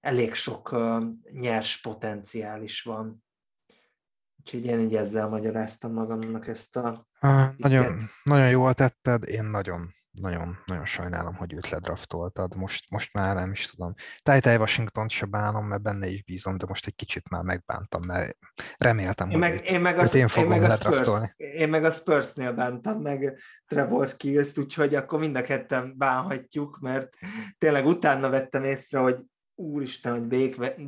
[0.00, 3.24] elég sok uh, nyers potenciál is van.
[4.38, 7.06] Úgyhogy én így ezzel magyaráztam magamnak ezt a...
[7.56, 12.56] Nagyon, nagyon jól tetted, én nagyon, nagyon, nagyon sajnálom, hogy őt ledraftoltad.
[12.56, 13.94] Most, most már nem is tudom.
[14.22, 18.36] Tájtáj Washington se bánom, mert benne is bízom, de most egy kicsit már megbántam, mert
[18.76, 21.90] reméltem, én meg, hogy én meg az, én, én meg a Spurs, én meg a
[21.90, 27.16] Spursnél bántam meg Trevor Kills-t, úgyhogy akkor mind a ketten bánhatjuk, mert
[27.58, 29.16] tényleg utána vettem észre, hogy
[29.62, 30.26] úristen, hogy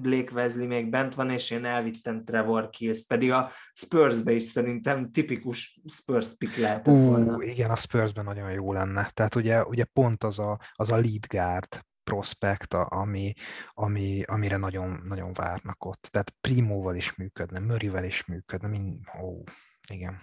[0.01, 5.11] Blake Wesley még bent van, és én elvittem Trevor Kills, pedig a Spursbe is szerintem
[5.11, 7.43] tipikus Spurs pick lehetett uh, volna.
[7.43, 9.11] Igen, a Spursben nagyon jó lenne.
[9.15, 13.33] Tehát ugye, ugye pont az a, az a lead guard prospekt, ami,
[13.73, 16.09] ami, amire nagyon, nagyon várnak ott.
[16.11, 19.43] Tehát Primóval is működne, Murrayvel is működne, mind, ó,
[19.91, 20.21] igen.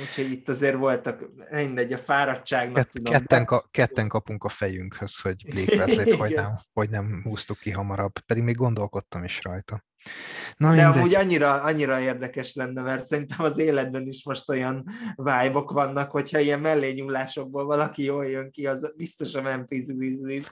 [0.00, 3.12] Úgyhogy itt azért voltak, mindegy, a fáradtságnak Kett, tudom.
[3.12, 8.18] Ketten, ka, ketten kapunk a fejünkhöz, hogy Blake hogy nem, hogy nem húztuk ki hamarabb,
[8.26, 9.84] pedig még gondolkodtam is rajta.
[10.56, 11.00] Na, De mindegy.
[11.00, 14.84] amúgy annyira, annyira érdekes lenne, mert szerintem az életben is most olyan
[15.16, 20.46] vibe vannak, hogyha ilyen mellényúlásokból valaki jól jön ki, az biztos a Memphis Grizzlies.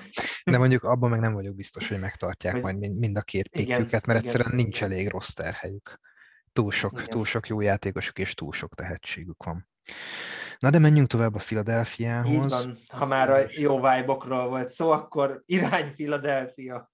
[0.44, 2.62] De mondjuk abban meg nem vagyok biztos, hogy megtartják hogy...
[2.62, 6.00] majd mind a két pikjüket, mert igen, egyszerűen nincs elég rossz terhelyük.
[6.58, 9.68] Túl sok, túl sok jó játékosuk és túl sok tehetségük van.
[10.58, 12.32] Na de menjünk tovább a Philadelphiához.
[12.32, 16.92] Így van, ha már a jó vibe volt szó, akkor irány Philadelphia.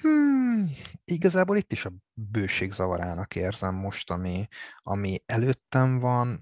[0.00, 0.64] Hmm,
[1.04, 4.48] igazából itt is a bőség zavarának érzem most, ami,
[4.82, 6.40] ami előttem van.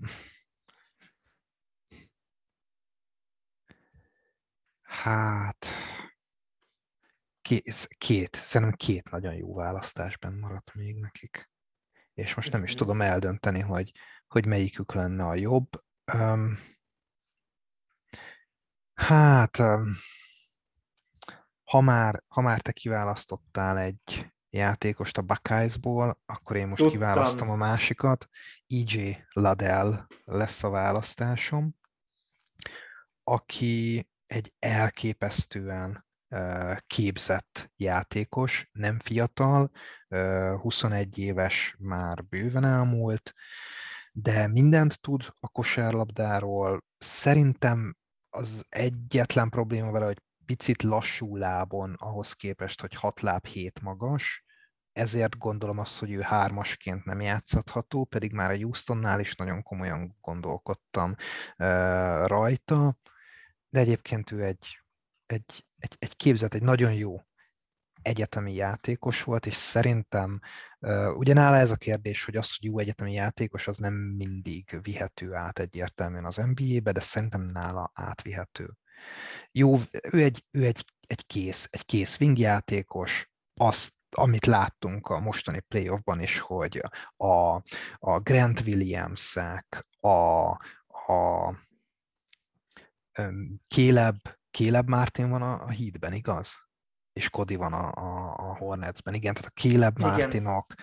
[4.82, 5.66] Hát,
[7.43, 11.49] két, két, szerintem két nagyon jó választásban maradt még nekik
[12.20, 13.92] és most nem is tudom eldönteni, hogy,
[14.28, 15.68] hogy melyikük lenne a jobb.
[16.12, 16.58] Um,
[18.94, 19.96] hát, um,
[21.64, 26.98] ha, már, ha már te kiválasztottál egy játékost a Buckeyesból, akkor én most Tudtam.
[26.98, 28.28] kiválasztom a másikat.
[28.66, 31.74] EJ Ladell lesz a választásom,
[33.22, 36.04] aki egy elképesztően
[36.86, 39.70] képzett játékos, nem fiatal,
[40.60, 43.34] 21 éves már bőven elmúlt,
[44.12, 46.84] de mindent tud a kosárlabdáról.
[46.98, 47.96] Szerintem
[48.30, 54.44] az egyetlen probléma vele, hogy picit lassú lábon ahhoz képest, hogy 6 láb 7 magas,
[54.92, 60.16] ezért gondolom azt, hogy ő hármasként nem játszható, pedig már a Houstonnál is nagyon komolyan
[60.20, 61.14] gondolkodtam
[62.26, 62.96] rajta,
[63.68, 64.82] de egyébként ő egy,
[65.26, 67.20] egy, egy, egy képzett, egy nagyon jó
[68.02, 70.40] egyetemi játékos volt, és szerintem
[70.78, 75.34] uh, ugyanála ez a kérdés, hogy az, hogy jó egyetemi játékos, az nem mindig vihető
[75.34, 78.70] át egyértelműen az NBA-be, de szerintem nála átvihető.
[79.52, 79.78] Jó,
[80.10, 85.60] ő egy, ő egy, egy kész, egy kész wing játékos, azt amit láttunk a mostani
[85.60, 86.82] playoffban is, hogy
[87.16, 87.62] a,
[87.98, 90.50] a Grant Williams-ek, a,
[90.86, 91.54] a
[93.68, 94.16] Caleb,
[94.51, 96.68] Caleb Martin van a, a hídben, igaz?
[97.12, 99.14] és Cody van a, a, a Hornetsben.
[99.14, 100.74] Igen, tehát a Caleb Martinok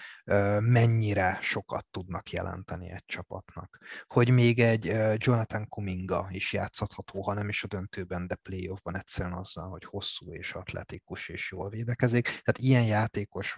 [0.59, 3.77] mennyire sokat tudnak jelenteni egy csapatnak.
[4.07, 9.33] Hogy még egy Jonathan Kuminga is játszható, ha nem is a döntőben, de playoffban egyszerűen
[9.33, 12.23] azzal, hogy hosszú és atletikus és jól védekezik.
[12.23, 13.57] Tehát ilyen játékos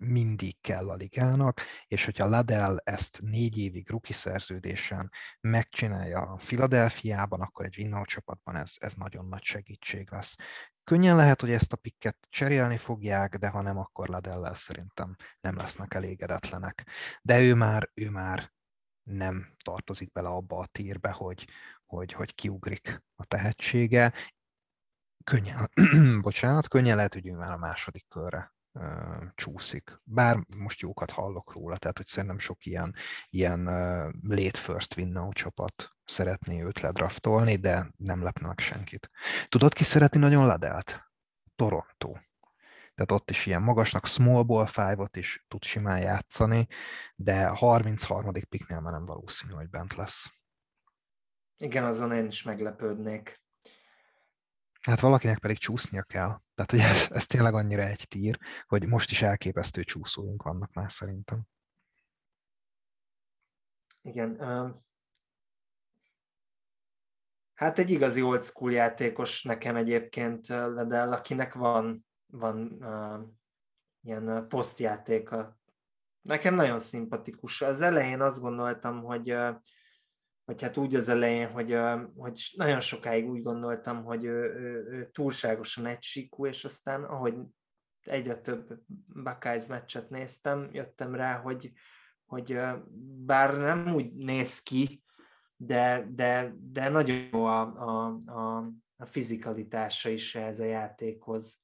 [0.00, 7.40] mindig kell a ligának, és hogyha Ladell ezt négy évig ruki szerződésen megcsinálja a Filadelfiában,
[7.40, 10.36] akkor egy Winnau csapatban ez, ez nagyon nagy segítség lesz.
[10.84, 15.56] Könnyen lehet, hogy ezt a pikket cserélni fogják, de ha nem, akkor Ladellel szerintem nem
[15.56, 16.86] lesznek elégedetlenek.
[17.22, 18.52] De ő már, ő már
[19.02, 21.48] nem tartozik bele abba a tírbe, hogy,
[21.86, 24.12] hogy, hogy kiugrik a tehetsége.
[25.24, 25.70] Könnyen,
[26.22, 28.52] bocsánat, könnyen lehet, hogy ő már a második körre
[29.34, 30.00] csúszik.
[30.04, 32.94] Bár most jókat hallok róla, tehát hogy szerintem sok ilyen,
[33.30, 33.64] ilyen
[34.22, 39.10] late first win csapat szeretné őt ledraftolni, de nem lepne meg senkit.
[39.48, 41.08] Tudod, ki szeretni nagyon Ladelt?
[41.56, 42.12] Toronto.
[42.94, 46.66] tehát ott is ilyen magasnak, small ball five-ot is tud simán játszani,
[47.14, 48.32] de 33.
[48.48, 50.30] piknél már nem valószínű, hogy bent lesz.
[51.56, 53.39] Igen, azon én is meglepődnék.
[54.80, 56.38] Hát valakinek pedig csúsznia kell.
[56.54, 60.92] Tehát, hogy ez, ez tényleg annyira egy tír, hogy most is elképesztő csúszóink vannak már
[60.92, 61.42] szerintem.
[64.02, 64.38] Igen.
[67.54, 73.28] Hát egy igazi old school játékos nekem egyébként Ledell, akinek van, van uh,
[74.02, 75.58] ilyen posztjátéka.
[76.20, 77.62] Nekem nagyon szimpatikus.
[77.62, 79.56] Az elején azt gondoltam, hogy uh,
[80.50, 81.76] vagy hát úgy az elején, hogy,
[82.16, 87.34] hogy nagyon sokáig úgy gondoltam, hogy ő, ő, ő túlságosan egysíkú, és aztán ahogy
[88.04, 91.72] egyre több Buckeyes meccset néztem, jöttem rá, hogy,
[92.24, 92.60] hogy
[93.24, 95.02] bár nem úgy néz ki,
[95.56, 101.62] de, de, de nagyon jó a, a, a, a fizikalitása is ez a játékhoz.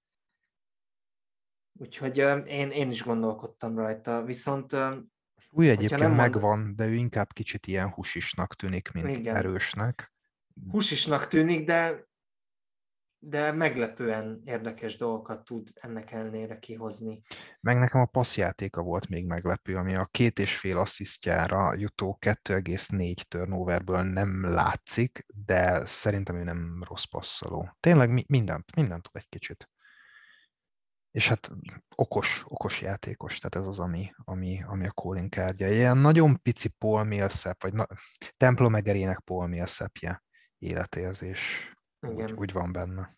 [1.73, 2.17] Úgyhogy
[2.47, 4.77] én, én is gondolkodtam rajta, viszont
[5.57, 6.77] új egyébként nem megvan, mond...
[6.77, 9.37] de ő inkább kicsit ilyen húsisnak tűnik, mint Igen.
[9.37, 10.13] erősnek.
[10.71, 12.09] Húsisnak tűnik, de,
[13.19, 17.23] de meglepően érdekes dolgokat tud ennek ellenére kihozni.
[17.61, 23.15] Meg nekem a passzjátéka volt még meglepő, ami a két és fél asszisztjára jutó 2,4
[23.29, 27.77] turnoverből nem látszik, de szerintem ő nem rossz passzoló.
[27.81, 29.69] Tényleg mindent, mindent tud egy kicsit
[31.17, 31.51] és hát
[31.95, 35.69] okos, okos játékos, tehát ez az, ami, ami, ami a Colin kártya.
[35.69, 37.87] Ilyen nagyon pici Paul Millsap, vagy na,
[38.37, 40.23] templom egerének Paul Millsapje
[40.59, 42.31] életérzés, Igen.
[42.31, 43.17] Úgy, úgy van benne.